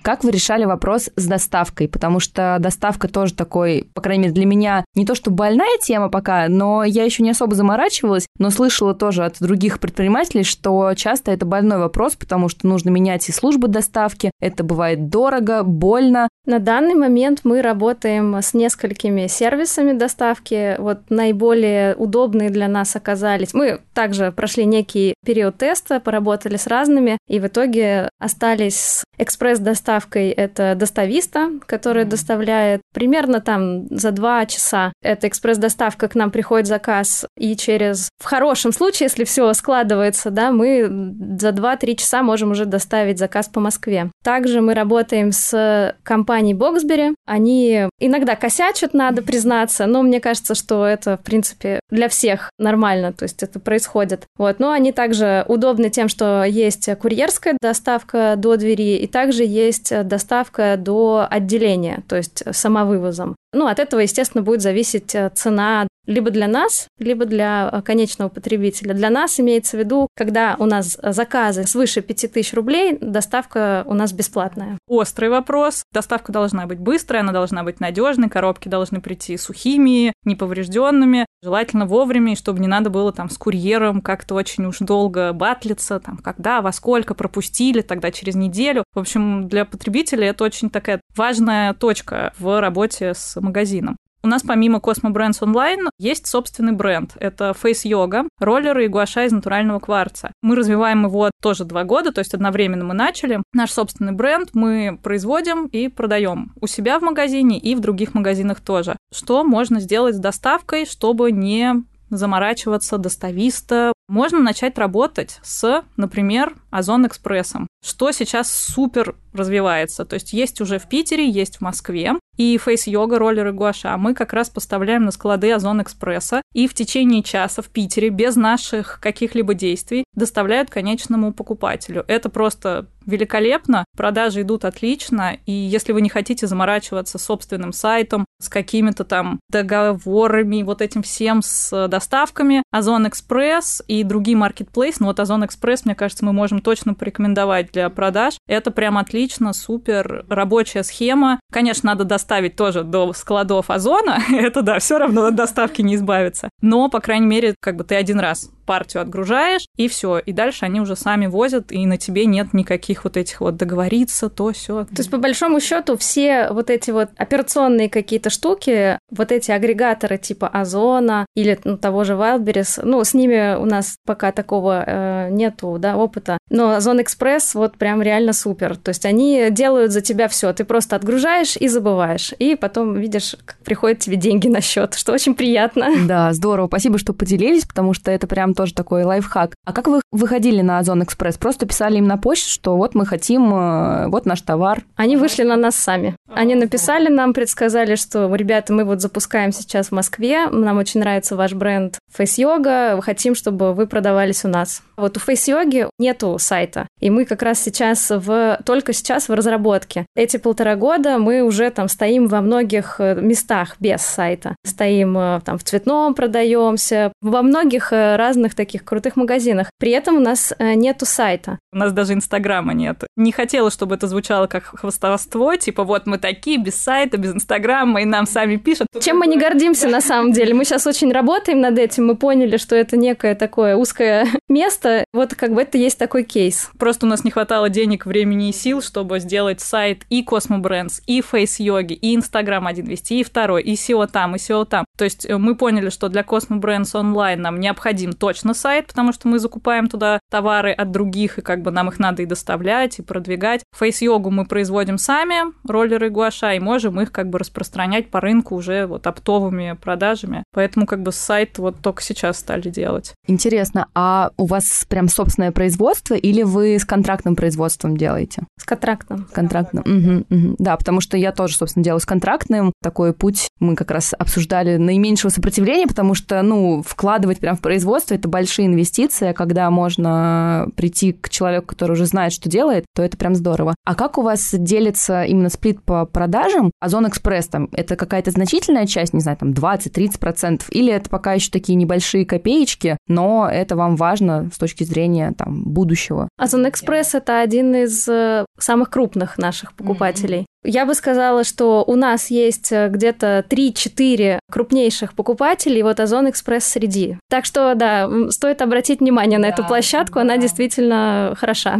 Как 0.02 0.24
вы 0.24 0.30
решали 0.30 0.64
вопрос 0.64 1.10
с 1.14 1.26
доставкой? 1.26 1.88
Потому 1.88 2.20
что 2.20 2.56
доставка 2.58 3.06
тоже 3.08 3.34
такой, 3.34 3.88
по 3.94 4.00
крайней 4.00 4.22
мере, 4.24 4.34
для 4.34 4.46
меня 4.46 4.84
не 4.94 5.04
то 5.04 5.14
что 5.14 5.30
больная 5.30 5.78
тема 5.82 6.08
пока, 6.08 6.48
но 6.48 6.84
я 6.84 7.04
еще 7.04 7.22
не 7.22 7.30
особо 7.30 7.54
заморачивалась, 7.54 8.26
но 8.38 8.50
слышала 8.50 8.94
тоже 8.94 9.24
от 9.24 9.36
других 9.40 9.78
предпринимателей, 9.78 10.44
что 10.44 10.94
часто 10.94 11.32
это 11.32 11.44
больной 11.44 11.78
вопрос, 11.78 12.16
потому 12.16 12.48
что 12.48 12.66
нужно 12.66 12.88
менять 12.90 13.28
и 13.28 13.32
службы 13.32 13.68
доставки, 13.68 14.30
это 14.40 14.64
бывает 14.64 15.10
дорого, 15.10 15.62
больно. 15.62 16.28
На 16.46 16.58
данный 16.58 16.94
момент 16.94 17.40
мы 17.44 17.60
работаем 17.60 18.34
с 18.36 18.54
несколькими 18.54 19.26
сервисами 19.26 19.92
доставки. 19.92 20.76
Вот 20.78 21.10
наиболее 21.10 21.94
удобные 21.94 22.48
для 22.50 22.68
нас 22.68 22.96
оказались. 22.96 23.52
Мы 23.52 23.80
также 23.92 24.32
прошли 24.32 24.64
некий 24.64 25.14
период 25.24 25.58
теста, 25.58 26.00
поработали 26.00 26.56
с 26.56 26.66
разными, 26.66 27.18
и 27.28 27.38
в 27.38 27.46
итоге 27.46 28.08
остались 28.18 28.76
с 28.76 29.04
экспресс-доставкой 29.18 29.89
доставкой 29.90 30.30
это 30.30 30.74
достависта, 30.76 31.50
который 31.66 32.04
доставляет 32.04 32.80
примерно 32.94 33.40
там 33.40 33.86
за 33.90 34.12
два 34.12 34.46
часа. 34.46 34.92
Это 35.02 35.26
экспресс-доставка, 35.26 36.08
к 36.08 36.14
нам 36.14 36.30
приходит 36.30 36.68
заказ, 36.68 37.26
и 37.36 37.56
через, 37.56 38.08
в 38.18 38.24
хорошем 38.24 38.72
случае, 38.72 39.06
если 39.06 39.24
все 39.24 39.52
складывается, 39.52 40.30
да, 40.30 40.52
мы 40.52 41.14
за 41.38 41.48
2-3 41.48 41.96
часа 41.96 42.22
можем 42.22 42.52
уже 42.52 42.66
доставить 42.66 43.18
заказ 43.18 43.48
по 43.48 43.60
Москве. 43.60 44.10
Также 44.22 44.60
мы 44.60 44.74
работаем 44.74 45.32
с 45.32 45.96
компанией 46.04 46.54
Боксбери. 46.54 47.14
Они 47.26 47.88
иногда 47.98 48.36
косячат, 48.36 48.94
надо 48.94 49.22
признаться, 49.22 49.86
но 49.86 50.02
мне 50.02 50.20
кажется, 50.20 50.54
что 50.54 50.86
это, 50.86 51.16
в 51.16 51.22
принципе, 51.22 51.80
для 51.90 52.08
всех 52.08 52.50
нормально, 52.58 53.12
то 53.12 53.24
есть 53.24 53.42
это 53.42 53.58
происходит. 53.58 54.26
Вот. 54.38 54.60
Но 54.60 54.70
они 54.70 54.92
также 54.92 55.44
удобны 55.48 55.90
тем, 55.90 56.08
что 56.08 56.44
есть 56.44 56.88
курьерская 57.00 57.56
доставка 57.60 58.34
до 58.36 58.56
двери, 58.56 58.96
и 58.96 59.06
также 59.06 59.44
есть 59.44 59.79
есть 59.80 59.92
э, 59.92 60.02
доставка 60.04 60.76
до 60.76 61.26
отделения, 61.28 62.02
то 62.08 62.16
есть 62.16 62.42
самовывозом. 62.52 63.36
Ну, 63.52 63.66
от 63.66 63.78
этого, 63.78 64.00
естественно, 64.00 64.42
будет 64.42 64.62
зависеть 64.62 65.14
э, 65.14 65.30
цена 65.34 65.88
либо 66.10 66.30
для 66.30 66.48
нас, 66.48 66.88
либо 66.98 67.24
для 67.24 67.70
э, 67.72 67.82
конечного 67.82 68.28
потребителя. 68.28 68.94
Для 68.94 69.10
нас 69.10 69.38
имеется 69.38 69.76
в 69.76 69.80
виду, 69.80 70.08
когда 70.16 70.56
у 70.58 70.66
нас 70.66 70.98
заказы 71.00 71.66
свыше 71.66 72.02
5000 72.02 72.52
рублей, 72.54 72.98
доставка 73.00 73.84
у 73.86 73.94
нас 73.94 74.12
бесплатная. 74.12 74.76
Острый 74.88 75.30
вопрос. 75.30 75.84
Доставка 75.92 76.32
должна 76.32 76.66
быть 76.66 76.80
быстрой, 76.80 77.20
она 77.20 77.32
должна 77.32 77.62
быть 77.62 77.78
надежной, 77.78 78.28
коробки 78.28 78.68
должны 78.68 79.00
прийти 79.00 79.36
сухими, 79.36 80.12
неповрежденными, 80.24 81.26
желательно 81.42 81.86
вовремя, 81.86 82.32
и 82.32 82.36
чтобы 82.36 82.58
не 82.58 82.66
надо 82.66 82.90
было 82.90 83.12
там 83.12 83.30
с 83.30 83.38
курьером 83.38 84.00
как-то 84.00 84.34
очень 84.34 84.66
уж 84.66 84.78
долго 84.80 85.32
батлиться, 85.32 86.00
там, 86.00 86.16
когда, 86.18 86.60
во 86.60 86.72
сколько 86.72 87.14
пропустили, 87.14 87.82
тогда 87.82 88.10
через 88.10 88.34
неделю. 88.34 88.82
В 88.94 88.98
общем, 88.98 89.48
для 89.48 89.64
потребителя 89.64 90.26
это 90.28 90.42
очень 90.42 90.70
такая 90.70 91.00
важная 91.14 91.72
точка 91.72 92.32
в 92.38 92.60
работе 92.60 93.14
с 93.14 93.40
магазином. 93.40 93.96
У 94.22 94.26
нас 94.26 94.42
помимо 94.42 94.78
Cosmo 94.78 95.12
Brands 95.12 95.40
Online 95.40 95.88
есть 95.98 96.26
собственный 96.26 96.72
бренд. 96.72 97.12
Это 97.18 97.54
Face 97.60 97.84
Yoga, 97.84 98.28
роллеры 98.38 98.84
и 98.84 98.88
гуаша 98.88 99.24
из 99.24 99.32
натурального 99.32 99.78
кварца. 99.78 100.32
Мы 100.42 100.56
развиваем 100.56 101.06
его 101.06 101.30
тоже 101.40 101.64
два 101.64 101.84
года, 101.84 102.12
то 102.12 102.18
есть 102.18 102.34
одновременно 102.34 102.84
мы 102.84 102.92
начали. 102.92 103.42
Наш 103.54 103.70
собственный 103.70 104.12
бренд 104.12 104.50
мы 104.52 104.98
производим 105.02 105.66
и 105.66 105.88
продаем 105.88 106.52
у 106.60 106.66
себя 106.66 106.98
в 106.98 107.02
магазине 107.02 107.58
и 107.58 107.74
в 107.74 107.80
других 107.80 108.12
магазинах 108.12 108.60
тоже. 108.60 108.96
Что 109.10 109.42
можно 109.42 109.80
сделать 109.80 110.16
с 110.16 110.18
доставкой, 110.18 110.84
чтобы 110.84 111.32
не 111.32 111.82
заморачиваться 112.10 112.98
достависта. 112.98 113.92
Можно 114.08 114.40
начать 114.40 114.76
работать 114.78 115.38
с, 115.42 115.84
например, 115.96 116.56
Озон 116.70 117.06
Экспрессом, 117.06 117.68
что 117.84 118.10
сейчас 118.12 118.52
супер 118.52 119.14
развивается. 119.32 120.04
То 120.04 120.14
есть 120.14 120.32
есть 120.32 120.60
уже 120.60 120.78
в 120.78 120.88
Питере, 120.88 121.28
есть 121.28 121.58
в 121.58 121.60
Москве. 121.60 122.14
И 122.36 122.56
фейс-йога, 122.58 123.18
роллеры 123.18 123.52
гуаша 123.52 123.96
мы 123.96 124.14
как 124.14 124.32
раз 124.32 124.48
поставляем 124.48 125.04
на 125.04 125.10
склады 125.10 125.52
Озон 125.52 125.82
Экспресса 125.82 126.42
и 126.54 126.66
в 126.66 126.74
течение 126.74 127.22
часа 127.22 127.62
в 127.62 127.68
Питере 127.68 128.08
без 128.08 128.36
наших 128.36 128.98
каких-либо 129.00 129.54
действий 129.54 130.04
доставляют 130.14 130.70
конечному 130.70 131.32
покупателю. 131.32 132.04
Это 132.08 132.28
просто 132.28 132.86
великолепно, 133.06 133.84
продажи 133.96 134.42
идут 134.42 134.64
отлично, 134.64 135.36
и 135.46 135.52
если 135.52 135.92
вы 135.92 136.00
не 136.00 136.08
хотите 136.08 136.46
заморачиваться 136.46 137.18
собственным 137.18 137.72
сайтом, 137.72 138.24
с 138.40 138.48
какими-то 138.48 139.04
там 139.04 139.40
договорами, 139.50 140.62
вот 140.62 140.80
этим 140.80 141.02
всем 141.02 141.42
с 141.42 141.88
доставками, 141.88 142.62
Озон 142.70 143.08
Экспресс 143.08 143.82
и 143.86 144.02
другие 144.04 144.36
маркетплейсы, 144.36 144.98
ну 145.00 145.06
вот 145.06 145.20
Озон 145.20 145.44
Экспресс, 145.44 145.84
мне 145.84 145.94
кажется, 145.94 146.24
мы 146.24 146.32
можем 146.32 146.60
точно 146.60 146.94
порекомендовать 146.94 147.72
для 147.72 147.88
продаж. 147.90 148.34
Это 148.46 148.70
прям 148.70 148.96
отлично, 148.96 149.52
супер 149.52 150.24
рабочая 150.28 150.84
схема. 150.84 151.40
Конечно, 151.52 151.88
надо 151.88 152.04
доставить 152.04 152.29
тоже 152.56 152.84
до 152.84 153.12
складов 153.12 153.70
Озона, 153.70 154.18
это 154.32 154.62
да, 154.62 154.78
все 154.78 154.98
равно 154.98 155.26
от 155.26 155.34
доставки 155.34 155.82
не 155.82 155.96
избавиться. 155.96 156.48
Но, 156.60 156.88
по 156.88 157.00
крайней 157.00 157.26
мере, 157.26 157.54
как 157.60 157.76
бы 157.76 157.84
ты 157.84 157.94
один 157.94 158.20
раз 158.20 158.50
партию 158.70 159.02
отгружаешь, 159.02 159.66
и 159.76 159.88
все. 159.88 160.20
И 160.20 160.32
дальше 160.32 160.64
они 160.64 160.80
уже 160.80 160.94
сами 160.94 161.26
возят, 161.26 161.72
и 161.72 161.84
на 161.86 161.96
тебе 161.96 162.24
нет 162.24 162.54
никаких 162.54 163.02
вот 163.02 163.16
этих 163.16 163.40
вот 163.40 163.56
договориться, 163.56 164.28
то 164.28 164.52
все. 164.52 164.84
То 164.84 164.98
есть, 164.98 165.10
по 165.10 165.18
большому 165.18 165.58
счету, 165.58 165.96
все 165.96 166.46
вот 166.52 166.70
эти 166.70 166.92
вот 166.92 167.08
операционные 167.16 167.90
какие-то 167.90 168.30
штуки, 168.30 168.96
вот 169.10 169.32
эти 169.32 169.50
агрегаторы 169.50 170.18
типа 170.18 170.46
Озона 170.46 171.26
или 171.34 171.58
ну, 171.64 171.78
того 171.78 172.04
же 172.04 172.12
Wildberries, 172.12 172.82
ну, 172.84 173.02
с 173.02 173.12
ними 173.12 173.56
у 173.56 173.64
нас 173.64 173.96
пока 174.06 174.30
такого 174.30 174.84
э, 174.86 175.28
нету, 175.32 175.76
да, 175.80 175.96
опыта. 175.96 176.38
Но 176.48 176.76
Озон 176.76 177.02
Экспресс 177.02 177.56
вот 177.56 177.76
прям 177.76 178.02
реально 178.02 178.32
супер. 178.32 178.76
То 178.76 178.90
есть 178.90 179.04
они 179.04 179.48
делают 179.50 179.90
за 179.90 180.00
тебя 180.00 180.28
все. 180.28 180.52
Ты 180.52 180.62
просто 180.62 180.94
отгружаешь 180.94 181.56
и 181.56 181.66
забываешь. 181.66 182.34
И 182.38 182.54
потом 182.54 182.94
видишь, 182.94 183.34
как 183.44 183.58
приходят 183.64 183.98
тебе 183.98 184.14
деньги 184.14 184.46
на 184.46 184.60
счет, 184.60 184.94
что 184.94 185.12
очень 185.12 185.34
приятно. 185.34 185.88
Да, 186.06 186.32
здорово. 186.32 186.68
Спасибо, 186.68 186.98
что 186.98 187.12
поделились, 187.12 187.64
потому 187.64 187.94
что 187.94 188.12
это 188.12 188.28
прям 188.28 188.54
тоже 188.60 188.74
такой 188.74 189.04
лайфхак. 189.04 189.54
А 189.64 189.72
как 189.72 189.88
вы 189.88 190.02
выходили 190.12 190.60
на 190.60 190.80
Озон 190.80 191.02
Экспресс? 191.02 191.38
Просто 191.38 191.64
писали 191.64 191.96
им 191.96 192.06
на 192.06 192.18
почту, 192.18 192.50
что 192.50 192.76
вот 192.76 192.94
мы 192.94 193.06
хотим, 193.06 193.54
э, 193.54 194.08
вот 194.08 194.26
наш 194.26 194.42
товар. 194.42 194.82
Они 194.96 195.16
вышли 195.16 195.44
на 195.44 195.56
нас 195.56 195.76
сами. 195.76 196.14
Они 196.28 196.54
написали 196.54 197.08
нам, 197.08 197.32
предсказали, 197.32 197.94
что, 197.94 198.32
ребята, 198.34 198.74
мы 198.74 198.84
вот 198.84 199.00
запускаем 199.00 199.52
сейчас 199.52 199.88
в 199.88 199.92
Москве, 199.92 200.46
нам 200.50 200.76
очень 200.76 201.00
нравится 201.00 201.36
ваш 201.36 201.54
бренд 201.54 201.98
Face 202.14 202.36
Yoga, 202.38 203.00
хотим, 203.00 203.34
чтобы 203.34 203.72
вы 203.72 203.86
продавались 203.86 204.44
у 204.44 204.48
нас. 204.48 204.82
Вот 204.96 205.16
у 205.16 205.20
Face 205.20 205.48
Yoga 205.48 205.88
нету 205.98 206.36
сайта, 206.38 206.86
и 207.00 207.08
мы 207.08 207.24
как 207.24 207.42
раз 207.42 207.60
сейчас 207.60 208.10
в, 208.10 208.60
только 208.66 208.92
сейчас 208.92 209.28
в 209.28 209.32
разработке. 209.32 210.04
Эти 210.14 210.36
полтора 210.36 210.76
года 210.76 211.18
мы 211.18 211.42
уже 211.42 211.70
там 211.70 211.88
стоим 211.88 212.28
во 212.28 212.42
многих 212.42 212.96
э, 212.98 213.14
местах 213.14 213.76
без 213.80 214.02
сайта. 214.02 214.54
Стоим 214.66 215.16
э, 215.16 215.40
там 215.44 215.56
в 215.56 215.64
цветном 215.64 216.14
продаемся, 216.14 217.12
во 217.22 217.42
многих 217.42 217.92
э, 217.92 218.16
разных 218.50 218.54
таких 218.54 218.84
крутых 218.84 219.16
магазинах. 219.16 219.68
При 219.78 219.92
этом 219.92 220.16
у 220.16 220.20
нас 220.20 220.52
нету 220.58 221.06
сайта. 221.06 221.58
У 221.72 221.78
нас 221.78 221.92
даже 221.92 222.14
Инстаграма 222.14 222.74
нет. 222.74 223.04
Не 223.16 223.32
хотела, 223.32 223.70
чтобы 223.70 223.94
это 223.94 224.06
звучало 224.06 224.46
как 224.46 224.64
хвостовство, 224.64 225.56
типа 225.56 225.84
вот 225.84 226.06
мы 226.06 226.18
такие 226.18 226.58
без 226.58 226.74
сайта, 226.74 227.16
без 227.16 227.34
Инстаграма, 227.34 228.02
и 228.02 228.04
нам 228.04 228.26
сами 228.26 228.56
пишут. 228.56 228.88
Чем 229.00 229.18
мы 229.18 229.26
не 229.26 229.38
гордимся 229.38 229.88
на 229.88 230.00
самом 230.00 230.32
деле. 230.32 230.54
Мы 230.54 230.64
сейчас 230.64 230.86
очень 230.86 231.12
работаем 231.12 231.60
над 231.60 231.78
этим, 231.78 232.06
мы 232.06 232.16
поняли, 232.16 232.56
что 232.56 232.76
это 232.76 232.96
некое 232.96 233.34
такое 233.34 233.76
узкое 233.76 234.26
место. 234.48 235.04
Вот 235.12 235.34
как 235.34 235.54
бы 235.54 235.62
это 235.62 235.78
есть 235.78 235.98
такой 235.98 236.24
кейс. 236.24 236.70
Просто 236.78 237.06
у 237.06 237.08
нас 237.08 237.24
не 237.24 237.30
хватало 237.30 237.68
денег, 237.68 238.06
времени 238.06 238.48
и 238.48 238.52
сил, 238.52 238.82
чтобы 238.82 239.20
сделать 239.20 239.60
сайт 239.60 240.04
и 240.10 240.24
Cosmo 240.24 240.60
Brands, 240.60 241.02
и 241.06 241.20
Face 241.20 241.58
Yogi, 241.60 241.94
и 241.94 242.14
Инстаграм 242.14 242.66
один 242.66 242.86
вести, 242.86 243.20
и 243.20 243.24
второй, 243.24 243.62
и 243.62 243.74
SEO 243.74 244.06
там, 244.06 244.34
и 244.34 244.38
SEO 244.38 244.64
там. 244.66 244.84
То 244.98 245.04
есть 245.04 245.24
э, 245.26 245.36
мы 245.36 245.54
поняли, 245.54 245.90
что 245.90 246.08
для 246.08 246.22
Cosmo 246.22 246.60
Brands 246.60 246.98
онлайн 246.98 247.40
нам 247.40 247.60
необходим 247.60 248.12
точно 248.30 248.54
сайт, 248.54 248.86
потому 248.86 249.12
что 249.12 249.26
мы 249.26 249.40
закупаем 249.40 249.88
туда 249.88 250.20
товары 250.30 250.70
от 250.70 250.92
других, 250.92 251.38
и 251.38 251.42
как 251.42 251.62
бы 251.62 251.72
нам 251.72 251.88
их 251.88 251.98
надо 251.98 252.22
и 252.22 252.26
доставлять, 252.26 253.00
и 253.00 253.02
продвигать. 253.02 253.62
Face 253.76 254.04
Йогу 254.04 254.30
мы 254.30 254.44
производим 254.44 254.98
сами, 254.98 255.52
роллеры 255.66 256.10
гуаша, 256.10 256.52
и 256.52 256.60
можем 256.60 257.00
их 257.00 257.10
как 257.10 257.28
бы 257.28 257.40
распространять 257.40 258.08
по 258.08 258.20
рынку 258.20 258.54
уже 258.54 258.86
вот 258.86 259.08
оптовыми 259.08 259.76
продажами. 259.82 260.44
Поэтому 260.54 260.86
как 260.86 261.02
бы 261.02 261.10
сайт 261.10 261.58
вот 261.58 261.80
только 261.80 262.02
сейчас 262.02 262.38
стали 262.38 262.68
делать. 262.68 263.14
Интересно, 263.26 263.88
а 263.96 264.30
у 264.36 264.46
вас 264.46 264.86
прям 264.88 265.08
собственное 265.08 265.50
производство 265.50 266.14
или 266.14 266.44
вы 266.44 266.78
с 266.78 266.84
контрактным 266.84 267.34
производством 267.34 267.96
делаете? 267.96 268.44
С 268.60 268.64
контрактным. 268.64 269.26
Контрактным. 269.32 269.82
Угу, 269.82 270.24
угу. 270.30 270.56
Да, 270.60 270.76
потому 270.76 271.00
что 271.00 271.16
я 271.16 271.32
тоже, 271.32 271.56
собственно, 271.56 271.82
делаю 271.82 272.00
с 272.00 272.06
контрактным. 272.06 272.72
Такой 272.80 273.12
путь 273.12 273.48
мы 273.58 273.74
как 273.74 273.90
раз 273.90 274.14
обсуждали 274.16 274.76
наименьшего 274.76 275.30
сопротивления, 275.30 275.88
потому 275.88 276.14
что, 276.14 276.40
ну, 276.42 276.84
вкладывать 276.86 277.40
прям 277.40 277.56
в 277.56 277.60
производство 277.60 278.14
это 278.20 278.28
большие 278.28 278.66
инвестиции, 278.66 279.28
а 279.28 279.34
когда 279.34 279.70
можно 279.70 280.68
прийти 280.76 281.12
к 281.12 281.28
человеку, 281.28 281.68
который 281.68 281.92
уже 281.92 282.06
знает, 282.06 282.32
что 282.32 282.48
делает, 282.48 282.84
то 282.94 283.02
это 283.02 283.16
прям 283.16 283.34
здорово. 283.34 283.74
А 283.84 283.94
как 283.94 284.18
у 284.18 284.22
вас 284.22 284.54
делится 284.54 285.24
именно 285.24 285.48
сплит 285.48 285.82
по 285.82 286.06
продажам? 286.06 286.70
Озон 286.80 287.08
Экспресс 287.08 287.48
там, 287.48 287.68
это 287.72 287.96
какая-то 287.96 288.30
значительная 288.30 288.86
часть, 288.86 289.14
не 289.14 289.20
знаю, 289.20 289.38
там 289.38 289.50
20-30%, 289.50 290.64
или 290.70 290.92
это 290.92 291.08
пока 291.10 291.32
еще 291.32 291.50
такие 291.50 291.76
небольшие 291.76 292.24
копеечки, 292.24 292.96
но 293.08 293.48
это 293.50 293.74
вам 293.76 293.96
важно 293.96 294.50
с 294.52 294.58
точки 294.58 294.84
зрения 294.84 295.34
там 295.36 295.64
будущего? 295.64 296.28
Озон 296.38 296.68
Экспресс 296.68 297.14
это 297.14 297.40
один 297.40 297.74
из 297.74 298.06
э, 298.08 298.44
самых 298.58 298.90
крупных 298.90 299.38
наших 299.38 299.72
покупателей. 299.72 300.40
Mm-hmm. 300.40 300.46
Я 300.62 300.84
бы 300.84 300.94
сказала, 300.94 301.42
что 301.42 301.84
у 301.86 301.96
нас 301.96 302.30
есть 302.30 302.70
э, 302.70 302.88
где-то 302.88 303.44
3-4 303.48 304.40
крупнейших 304.50 305.14
покупателей, 305.14 305.82
вот 305.82 306.00
Озон 306.00 306.28
Экспресс 306.28 306.64
среди. 306.64 307.16
Так 307.30 307.46
что, 307.46 307.74
да, 307.74 308.10
стоит 308.30 308.60
обратить 308.60 309.00
внимание 309.00 309.38
на 309.38 309.48
да, 309.48 309.54
эту 309.54 309.64
площадку, 309.64 310.16
да. 310.16 310.20
она 310.22 310.36
действительно 310.36 311.34
хороша. 311.38 311.78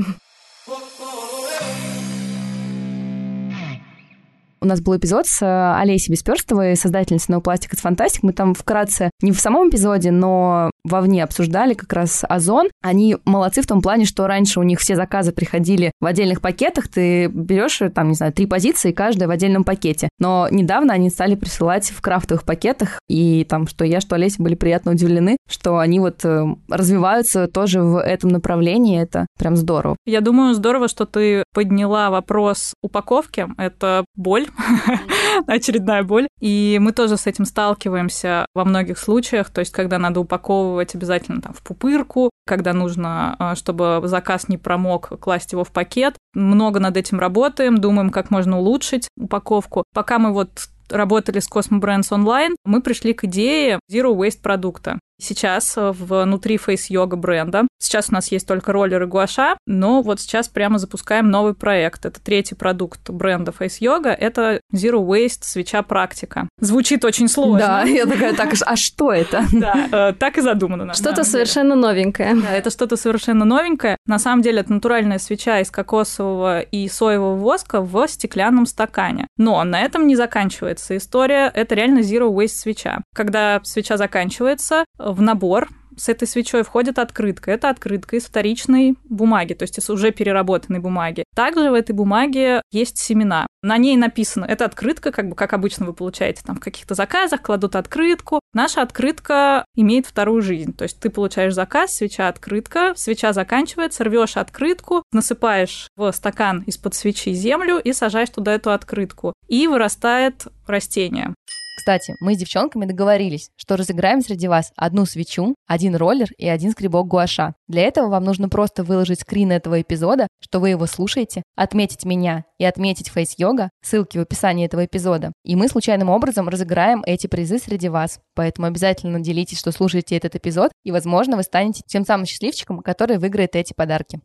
У 4.62 4.66
нас 4.66 4.82
был 4.82 4.94
эпизод 4.98 5.26
с 5.26 5.40
э, 5.40 5.80
Олесей 5.80 6.12
Бесперстовой, 6.12 6.76
создательницей 6.76 7.34
No 7.34 7.42
Plastic 7.42 7.70
is 7.70 7.82
Fantastic. 7.82 8.18
Мы 8.20 8.34
там 8.34 8.52
вкратце, 8.52 9.08
не 9.22 9.32
в 9.32 9.40
самом 9.40 9.70
эпизоде, 9.70 10.10
но 10.10 10.70
вовне 10.84 11.24
обсуждали 11.24 11.72
как 11.72 11.90
раз 11.94 12.24
Озон. 12.28 12.68
Они 12.82 13.16
молодцы 13.24 13.62
в 13.62 13.66
том 13.66 13.80
плане, 13.80 14.04
что 14.04 14.26
раньше 14.26 14.60
у 14.60 14.62
них 14.62 14.78
все 14.80 14.96
заказы 14.96 15.32
приходили 15.32 15.92
в 15.98 16.04
отдельных 16.04 16.42
пакетах. 16.42 16.88
Ты 16.88 17.28
берешь, 17.28 17.80
там, 17.94 18.08
не 18.08 18.14
знаю, 18.14 18.34
три 18.34 18.44
позиции, 18.44 18.92
каждая 18.92 19.28
в 19.28 19.30
отдельном 19.30 19.64
пакете. 19.64 20.10
Но 20.18 20.46
недавно 20.50 20.92
они 20.92 21.08
стали 21.08 21.36
присылать 21.36 21.90
в 21.90 22.02
крафтовых 22.02 22.44
пакетах, 22.44 23.00
и 23.08 23.46
там, 23.48 23.66
что 23.66 23.86
я, 23.86 24.02
что 24.02 24.16
Олеся 24.16 24.42
были 24.42 24.56
приятно 24.56 24.92
удивлены, 24.92 25.38
что 25.48 25.78
они 25.78 26.00
вот 26.00 26.22
э, 26.24 26.44
развиваются 26.68 27.48
тоже 27.48 27.80
в 27.80 27.98
этом 27.98 28.28
направлении. 28.28 29.00
Это 29.00 29.26
прям 29.38 29.56
здорово. 29.56 29.96
Я 30.04 30.20
думаю, 30.20 30.52
здорово, 30.54 30.88
что 30.88 31.06
ты 31.06 31.44
подняла 31.54 32.10
вопрос 32.10 32.74
упаковки. 32.82 33.46
Это 33.56 34.04
боль, 34.16 34.49
очередная 35.46 36.02
боль. 36.02 36.28
И 36.40 36.78
мы 36.80 36.92
тоже 36.92 37.16
с 37.16 37.26
этим 37.26 37.44
сталкиваемся 37.44 38.46
во 38.54 38.64
многих 38.64 38.98
случаях, 38.98 39.50
то 39.50 39.60
есть 39.60 39.72
когда 39.72 39.98
надо 39.98 40.20
упаковывать 40.20 40.94
обязательно 40.94 41.40
там 41.40 41.52
в 41.52 41.62
пупырку, 41.62 42.30
когда 42.46 42.72
нужно, 42.72 43.36
а, 43.38 43.54
чтобы 43.54 44.00
заказ 44.04 44.48
не 44.48 44.58
промок, 44.58 45.12
класть 45.20 45.52
его 45.52 45.64
в 45.64 45.70
пакет. 45.70 46.16
Много 46.34 46.80
над 46.80 46.96
этим 46.96 47.20
работаем, 47.20 47.78
думаем, 47.78 48.10
как 48.10 48.30
можно 48.30 48.58
улучшить 48.58 49.08
упаковку. 49.16 49.84
Пока 49.94 50.18
мы 50.18 50.32
вот 50.32 50.68
работали 50.88 51.38
с 51.38 51.50
Cosmo 51.50 51.80
Brands 51.80 52.10
Online, 52.10 52.54
мы 52.64 52.82
пришли 52.82 53.12
к 53.12 53.24
идее 53.24 53.78
Zero 53.90 54.14
Waste 54.14 54.42
продукта 54.42 54.98
сейчас 55.20 55.76
э, 55.76 55.92
внутри 55.92 56.56
Face 56.56 56.90
Yoga 56.90 57.16
бренда. 57.16 57.66
Сейчас 57.78 58.10
у 58.10 58.14
нас 58.14 58.30
есть 58.32 58.46
только 58.46 58.72
роллеры 58.72 59.06
гуаша, 59.06 59.56
но 59.66 60.02
вот 60.02 60.20
сейчас 60.20 60.48
прямо 60.48 60.78
запускаем 60.78 61.30
новый 61.30 61.54
проект. 61.54 62.04
Это 62.04 62.20
третий 62.20 62.54
продукт 62.54 63.08
бренда 63.08 63.52
Face 63.58 63.80
Yoga. 63.80 64.10
Это 64.10 64.60
Zero 64.74 65.04
Waste 65.04 65.42
свеча 65.42 65.82
практика. 65.82 66.48
Звучит 66.60 67.04
очень 67.04 67.28
сложно. 67.28 67.58
Да, 67.58 67.82
я 67.82 68.06
такая, 68.06 68.34
так, 68.34 68.52
а 68.64 68.76
что 68.76 69.12
это? 69.12 69.44
Да, 69.60 70.10
э, 70.10 70.12
так 70.14 70.38
и 70.38 70.40
задумано. 70.40 70.94
Что-то 70.94 71.22
совершенно 71.22 71.74
новенькое. 71.74 72.34
Да, 72.34 72.52
это 72.52 72.70
что-то 72.70 72.96
совершенно 72.96 73.44
новенькое. 73.44 73.96
На 74.06 74.18
самом 74.18 74.42
деле 74.42 74.60
это 74.60 74.72
натуральная 74.72 75.18
свеча 75.18 75.60
из 75.60 75.70
кокосового 75.70 76.60
и 76.60 76.88
соевого 76.88 77.36
воска 77.36 77.82
в 77.82 78.08
стеклянном 78.08 78.64
стакане. 78.64 79.26
Но 79.36 79.62
на 79.64 79.80
этом 79.80 80.06
не 80.06 80.16
заканчивается 80.16 80.96
история. 80.96 81.50
Это 81.54 81.74
реально 81.74 82.00
Zero 82.00 82.30
Waste 82.32 82.48
свеча. 82.48 83.02
Когда 83.14 83.60
свеча 83.64 83.96
заканчивается, 83.98 84.84
в 85.12 85.20
набор 85.20 85.68
с 85.96 86.08
этой 86.08 86.26
свечой 86.26 86.62
входит 86.62 86.98
открытка. 86.98 87.50
Это 87.50 87.68
открытка 87.68 88.16
из 88.16 88.24
вторичной 88.24 88.96
бумаги, 89.04 89.54
то 89.54 89.64
есть 89.64 89.78
из 89.78 89.90
уже 89.90 90.12
переработанной 90.12 90.80
бумаги. 90.80 91.24
Также 91.34 91.70
в 91.70 91.74
этой 91.74 91.92
бумаге 91.92 92.62
есть 92.70 92.98
семена. 92.98 93.46
На 93.62 93.76
ней 93.76 93.96
написано, 93.96 94.44
это 94.46 94.64
открытка, 94.64 95.12
как 95.12 95.28
бы 95.28 95.34
как 95.34 95.52
обычно 95.52 95.86
вы 95.86 95.92
получаете 95.92 96.42
там 96.44 96.56
в 96.56 96.60
каких-то 96.60 96.94
заказах, 96.94 97.42
кладут 97.42 97.76
открытку. 97.76 98.40
Наша 98.54 98.82
открытка 98.82 99.64
имеет 99.76 100.06
вторую 100.06 100.42
жизнь. 100.42 100.72
То 100.72 100.84
есть 100.84 100.98
ты 100.98 101.10
получаешь 101.10 101.54
заказ, 101.54 101.94
свеча 101.94 102.28
открытка, 102.28 102.94
свеча 102.96 103.32
заканчивается, 103.32 104.04
рвешь 104.04 104.36
открытку, 104.36 105.02
насыпаешь 105.12 105.88
в 105.96 106.10
стакан 106.12 106.62
из-под 106.66 106.94
свечи 106.94 107.32
землю 107.32 107.78
и 107.78 107.92
сажаешь 107.92 108.30
туда 108.30 108.54
эту 108.54 108.70
открытку. 108.70 109.34
И 109.48 109.66
вырастает 109.66 110.46
растение. 110.66 111.34
Кстати, 111.80 112.14
мы 112.20 112.34
с 112.34 112.36
девчонками 112.36 112.84
договорились, 112.84 113.52
что 113.56 113.74
разыграем 113.74 114.20
среди 114.20 114.48
вас 114.48 114.70
одну 114.76 115.06
свечу, 115.06 115.54
один 115.66 115.96
роллер 115.96 116.28
и 116.36 116.46
один 116.46 116.72
скребок 116.72 117.08
гуаша. 117.08 117.54
Для 117.68 117.84
этого 117.84 118.08
вам 118.08 118.24
нужно 118.24 118.50
просто 118.50 118.84
выложить 118.84 119.20
скрин 119.20 119.50
этого 119.50 119.80
эпизода, 119.80 120.28
что 120.42 120.60
вы 120.60 120.68
его 120.68 120.84
слушаете, 120.84 121.42
отметить 121.56 122.04
меня 122.04 122.44
и 122.58 122.66
отметить 122.66 123.10
Yoga, 123.38 123.70
ссылки 123.82 124.18
в 124.18 124.20
описании 124.20 124.66
этого 124.66 124.84
эпизода. 124.84 125.32
И 125.42 125.56
мы 125.56 125.68
случайным 125.68 126.10
образом 126.10 126.50
разыграем 126.50 127.02
эти 127.06 127.28
призы 127.28 127.58
среди 127.58 127.88
вас. 127.88 128.20
Поэтому 128.34 128.66
обязательно 128.66 129.18
делитесь, 129.18 129.58
что 129.58 129.72
слушаете 129.72 130.18
этот 130.18 130.36
эпизод, 130.36 130.72
и, 130.84 130.92
возможно, 130.92 131.38
вы 131.38 131.44
станете 131.44 131.82
тем 131.86 132.04
самым 132.04 132.26
счастливчиком, 132.26 132.80
который 132.80 133.16
выиграет 133.16 133.56
эти 133.56 133.72
подарки. 133.72 134.20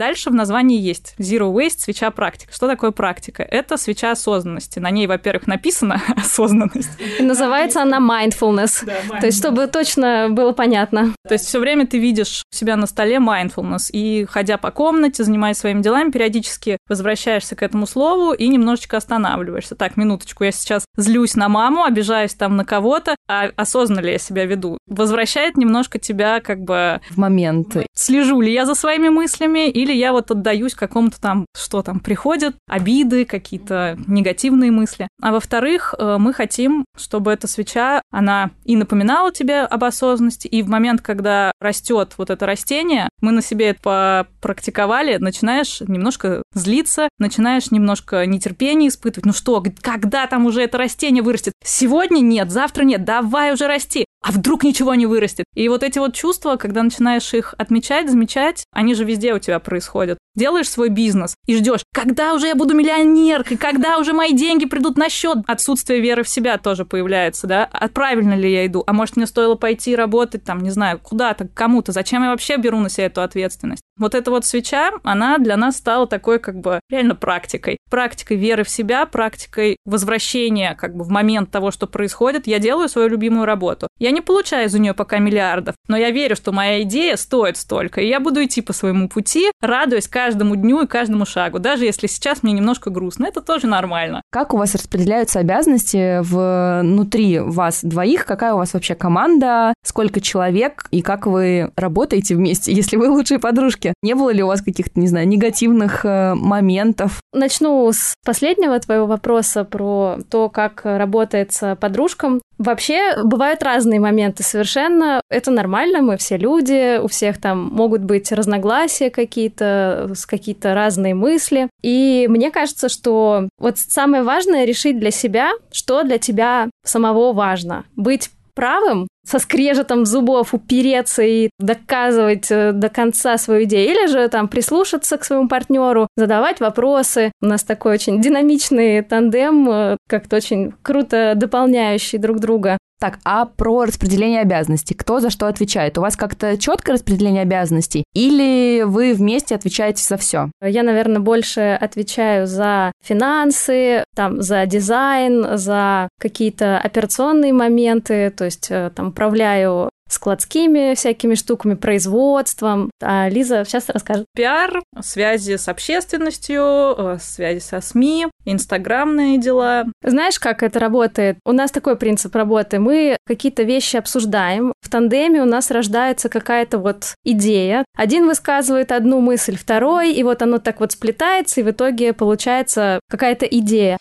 Дальше 0.00 0.30
в 0.30 0.34
названии 0.34 0.80
есть 0.80 1.14
Zero 1.18 1.52
Waste, 1.52 1.80
свеча 1.80 2.10
практика. 2.10 2.54
Что 2.54 2.66
такое 2.66 2.90
практика? 2.90 3.42
Это 3.42 3.76
свеча 3.76 4.12
осознанности. 4.12 4.78
На 4.78 4.88
ней, 4.88 5.06
во-первых, 5.06 5.46
написано 5.46 6.00
осознанность. 6.16 6.88
И 7.18 7.22
называется 7.22 7.82
она 7.82 7.98
mindfulness. 7.98 8.82
Да, 8.86 8.94
mindfulness. 8.94 9.20
То 9.20 9.26
есть, 9.26 9.38
чтобы 9.38 9.66
точно 9.66 10.28
было 10.30 10.52
понятно. 10.52 11.12
То 11.28 11.34
есть, 11.34 11.44
все 11.44 11.58
время 11.58 11.86
ты 11.86 11.98
видишь 11.98 12.44
у 12.50 12.56
себя 12.56 12.76
на 12.76 12.86
столе 12.86 13.16
mindfulness, 13.16 13.90
и 13.92 14.24
ходя 14.24 14.56
по 14.56 14.70
комнате, 14.70 15.22
занимаясь 15.22 15.58
своими 15.58 15.82
делами, 15.82 16.10
периодически 16.10 16.78
возвращаешься 16.88 17.54
к 17.54 17.62
этому 17.62 17.86
слову 17.86 18.32
и 18.32 18.48
немножечко 18.48 18.96
останавливаешься. 18.96 19.74
Так, 19.74 19.98
минуточку, 19.98 20.44
я 20.44 20.52
сейчас 20.52 20.86
злюсь 20.96 21.34
на 21.34 21.50
маму, 21.50 21.84
обижаюсь 21.84 22.32
там 22.32 22.56
на 22.56 22.64
кого-то, 22.64 23.16
а 23.28 23.50
осознанно 23.54 24.00
ли 24.00 24.12
я 24.12 24.18
себя 24.18 24.46
веду? 24.46 24.78
Возвращает 24.86 25.58
немножко 25.58 25.98
тебя 25.98 26.40
как 26.40 26.62
бы... 26.62 27.02
В 27.10 27.18
момент. 27.18 27.76
Слежу 27.94 28.40
ли 28.40 28.50
я 28.50 28.64
за 28.64 28.74
своими 28.74 29.10
мыслями 29.10 29.68
или 29.68 29.89
или 29.90 29.96
я 29.96 30.12
вот 30.12 30.30
отдаюсь 30.30 30.74
какому-то 30.74 31.20
там, 31.20 31.46
что 31.56 31.82
там 31.82 32.00
приходят, 32.00 32.54
обиды, 32.68 33.24
какие-то 33.24 33.98
негативные 34.06 34.70
мысли. 34.70 35.08
А 35.20 35.32
во-вторых, 35.32 35.94
э, 35.98 36.16
мы 36.18 36.32
хотим, 36.32 36.84
чтобы 36.96 37.32
эта 37.32 37.46
свеча, 37.46 38.02
она 38.10 38.50
и 38.64 38.76
напоминала 38.76 39.32
тебе 39.32 39.60
об 39.60 39.84
осознанности, 39.84 40.46
и 40.46 40.62
в 40.62 40.68
момент, 40.68 41.00
когда 41.00 41.52
растет 41.60 42.14
вот 42.16 42.30
это 42.30 42.46
растение, 42.46 43.08
мы 43.20 43.32
на 43.32 43.42
себе 43.42 43.70
это 43.70 44.26
попрактиковали, 44.40 45.16
начинаешь 45.16 45.80
немножко 45.80 46.42
злиться, 46.54 47.08
начинаешь 47.18 47.70
немножко 47.70 48.24
нетерпение 48.26 48.88
испытывать. 48.88 49.26
Ну 49.26 49.32
что, 49.32 49.62
когда 49.82 50.26
там 50.26 50.46
уже 50.46 50.62
это 50.62 50.78
растение 50.78 51.22
вырастет? 51.22 51.52
Сегодня 51.64 52.20
нет, 52.20 52.50
завтра 52.50 52.84
нет, 52.84 53.04
давай 53.04 53.52
уже 53.52 53.66
расти 53.66 54.06
а 54.22 54.32
вдруг 54.32 54.64
ничего 54.64 54.94
не 54.94 55.06
вырастет? 55.06 55.46
И 55.54 55.68
вот 55.68 55.82
эти 55.82 55.98
вот 55.98 56.14
чувства, 56.14 56.56
когда 56.56 56.82
начинаешь 56.82 57.32
их 57.32 57.54
отмечать, 57.56 58.10
замечать, 58.10 58.64
они 58.70 58.94
же 58.94 59.04
везде 59.04 59.34
у 59.34 59.38
тебя 59.38 59.58
происходят 59.58 59.79
происходят. 59.80 60.18
Делаешь 60.36 60.70
свой 60.70 60.88
бизнес 60.88 61.34
и 61.46 61.56
ждешь, 61.56 61.80
когда 61.92 62.34
уже 62.34 62.46
я 62.46 62.54
буду 62.54 62.74
миллионеркой, 62.74 63.56
когда 63.56 63.98
уже 63.98 64.12
мои 64.12 64.32
деньги 64.32 64.64
придут 64.64 64.96
на 64.96 65.08
счет. 65.08 65.38
Отсутствие 65.46 66.00
веры 66.00 66.22
в 66.22 66.28
себя 66.28 66.56
тоже 66.58 66.84
появляется, 66.84 67.46
да? 67.46 67.68
А 67.72 67.88
правильно 67.88 68.34
ли 68.34 68.50
я 68.52 68.66
иду? 68.66 68.84
А 68.86 68.92
может, 68.92 69.16
мне 69.16 69.26
стоило 69.26 69.56
пойти 69.56 69.96
работать 69.96 70.44
там, 70.44 70.60
не 70.60 70.70
знаю, 70.70 70.98
куда-то, 70.98 71.48
кому-то? 71.48 71.92
Зачем 71.92 72.22
я 72.22 72.30
вообще 72.30 72.56
беру 72.56 72.78
на 72.78 72.88
себя 72.88 73.06
эту 73.06 73.22
ответственность? 73.22 73.82
Вот 73.98 74.14
эта 74.14 74.30
вот 74.30 74.46
свеча, 74.46 74.92
она 75.02 75.36
для 75.38 75.56
нас 75.56 75.76
стала 75.76 76.06
такой 76.06 76.38
как 76.38 76.58
бы 76.60 76.80
реально 76.88 77.14
практикой. 77.14 77.76
Практикой 77.90 78.38
веры 78.38 78.64
в 78.64 78.70
себя, 78.70 79.04
практикой 79.04 79.76
возвращения 79.84 80.74
как 80.74 80.96
бы 80.96 81.04
в 81.04 81.10
момент 81.10 81.50
того, 81.50 81.70
что 81.70 81.86
происходит. 81.86 82.46
Я 82.46 82.60
делаю 82.60 82.88
свою 82.88 83.08
любимую 83.08 83.44
работу. 83.44 83.88
Я 83.98 84.10
не 84.12 84.20
получаю 84.20 84.70
за 84.70 84.78
нее 84.78 84.94
пока 84.94 85.18
миллиардов, 85.18 85.74
но 85.88 85.96
я 85.96 86.10
верю, 86.10 86.36
что 86.36 86.52
моя 86.52 86.82
идея 86.82 87.16
стоит 87.16 87.56
столько, 87.56 88.00
и 88.00 88.08
я 88.08 88.20
буду 88.20 88.42
идти 88.42 88.62
по 88.62 88.72
своему 88.72 89.08
пути, 89.08 89.50
радуясь 89.60 90.08
каждому 90.08 90.29
дню 90.34 90.82
и 90.82 90.86
каждому 90.86 91.26
шагу, 91.26 91.58
даже 91.58 91.84
если 91.84 92.06
сейчас 92.06 92.42
мне 92.42 92.52
немножко 92.52 92.90
грустно, 92.90 93.26
это 93.26 93.40
тоже 93.40 93.66
нормально. 93.66 94.22
Как 94.30 94.54
у 94.54 94.56
вас 94.56 94.74
распределяются 94.74 95.38
обязанности 95.38 96.20
внутри 96.22 97.38
вас 97.38 97.80
двоих? 97.82 98.24
Какая 98.26 98.54
у 98.54 98.58
вас 98.58 98.74
вообще 98.74 98.94
команда? 98.94 99.74
Сколько 99.84 100.20
человек? 100.20 100.84
И 100.90 101.02
как 101.02 101.26
вы 101.26 101.70
работаете 101.76 102.34
вместе, 102.34 102.72
если 102.80 102.96
вы 102.96 103.08
лучшие 103.08 103.38
подружки? 103.38 103.94
Не 104.02 104.14
было 104.14 104.30
ли 104.30 104.42
у 104.42 104.46
вас 104.46 104.62
каких-то, 104.62 104.98
не 105.00 105.08
знаю, 105.08 105.28
негативных 105.28 106.04
э, 106.04 106.34
моментов? 106.34 107.20
Начну 107.32 107.90
с 107.92 108.14
последнего 108.24 108.78
твоего 108.78 109.06
вопроса 109.06 109.64
про 109.64 110.18
то, 110.28 110.48
как 110.48 110.82
работает 110.84 111.52
с 111.52 111.76
подружкам. 111.76 112.40
Вообще 112.60 113.14
бывают 113.24 113.62
разные 113.62 114.00
моменты 114.00 114.42
совершенно. 114.42 115.22
Это 115.30 115.50
нормально, 115.50 116.02
мы 116.02 116.18
все 116.18 116.36
люди, 116.36 116.98
у 116.98 117.08
всех 117.08 117.40
там 117.40 117.70
могут 117.72 118.02
быть 118.02 118.30
разногласия 118.32 119.08
какие-то, 119.08 120.12
какие-то 120.26 120.74
разные 120.74 121.14
мысли. 121.14 121.70
И 121.80 122.26
мне 122.28 122.50
кажется, 122.50 122.90
что 122.90 123.48
вот 123.58 123.78
самое 123.78 124.22
важное 124.22 124.66
решить 124.66 125.00
для 125.00 125.10
себя, 125.10 125.52
что 125.72 126.02
для 126.02 126.18
тебя 126.18 126.68
самого 126.84 127.32
важно. 127.32 127.86
Быть 127.96 128.30
правым, 128.54 129.08
со 129.26 129.38
скрежетом 129.38 130.06
зубов 130.06 130.54
упереться 130.54 131.22
и 131.22 131.50
доказывать 131.58 132.50
э, 132.50 132.72
до 132.72 132.88
конца 132.88 133.38
свою 133.38 133.64
идею, 133.64 133.90
или 133.90 134.06
же 134.06 134.28
там 134.28 134.48
прислушаться 134.48 135.16
к 135.18 135.24
своему 135.24 135.48
партнеру, 135.48 136.08
задавать 136.16 136.60
вопросы. 136.60 137.32
У 137.40 137.46
нас 137.46 137.62
такой 137.62 137.94
очень 137.94 138.20
динамичный 138.20 139.02
тандем, 139.02 139.68
э, 139.70 139.96
как-то 140.08 140.36
очень 140.36 140.72
круто 140.82 141.34
дополняющий 141.36 142.18
друг 142.18 142.40
друга. 142.40 142.78
Так, 143.00 143.18
а 143.24 143.46
про 143.46 143.84
распределение 143.84 144.42
обязанностей. 144.42 144.94
Кто 144.94 145.20
за 145.20 145.30
что 145.30 145.46
отвечает? 145.46 145.96
У 145.96 146.02
вас 146.02 146.16
как-то 146.16 146.58
четкое 146.58 146.94
распределение 146.94 147.42
обязанностей? 147.42 148.04
Или 148.14 148.82
вы 148.82 149.14
вместе 149.14 149.54
отвечаете 149.54 150.04
за 150.04 150.18
все? 150.18 150.50
Я, 150.62 150.82
наверное, 150.82 151.20
больше 151.20 151.78
отвечаю 151.80 152.46
за 152.46 152.92
финансы, 153.02 154.04
там, 154.14 154.42
за 154.42 154.66
дизайн, 154.66 155.56
за 155.56 156.10
какие-то 156.20 156.78
операционные 156.78 157.54
моменты, 157.54 158.30
то 158.30 158.44
есть 158.44 158.66
э, 158.70 158.90
там 158.94 159.08
управляю 159.08 159.88
складскими 160.12 160.94
всякими 160.94 161.34
штуками, 161.34 161.74
производством. 161.74 162.90
А 163.02 163.28
Лиза 163.28 163.64
сейчас 163.64 163.88
расскажет. 163.88 164.26
Пиар, 164.34 164.82
связи 165.00 165.56
с 165.56 165.68
общественностью, 165.68 166.62
э, 166.62 167.18
связи 167.20 167.60
со 167.60 167.80
СМИ, 167.80 168.26
инстаграмные 168.44 169.38
дела. 169.38 169.86
Знаешь, 170.02 170.38
как 170.38 170.62
это 170.62 170.78
работает? 170.78 171.38
У 171.44 171.52
нас 171.52 171.70
такой 171.70 171.96
принцип 171.96 172.34
работы. 172.34 172.78
Мы 172.78 173.16
какие-то 173.26 173.62
вещи 173.62 173.96
обсуждаем. 173.96 174.72
В 174.80 174.88
тандеме 174.88 175.42
у 175.42 175.46
нас 175.46 175.70
рождается 175.70 176.28
какая-то 176.28 176.78
вот 176.78 177.14
идея. 177.24 177.84
Один 177.96 178.26
высказывает 178.26 178.92
одну 178.92 179.20
мысль, 179.20 179.56
второй, 179.56 180.12
и 180.12 180.22
вот 180.22 180.42
оно 180.42 180.58
так 180.58 180.80
вот 180.80 180.92
сплетается, 180.92 181.60
и 181.60 181.64
в 181.64 181.70
итоге 181.70 182.12
получается 182.12 183.00
какая-то 183.08 183.46
идея. 183.46 183.98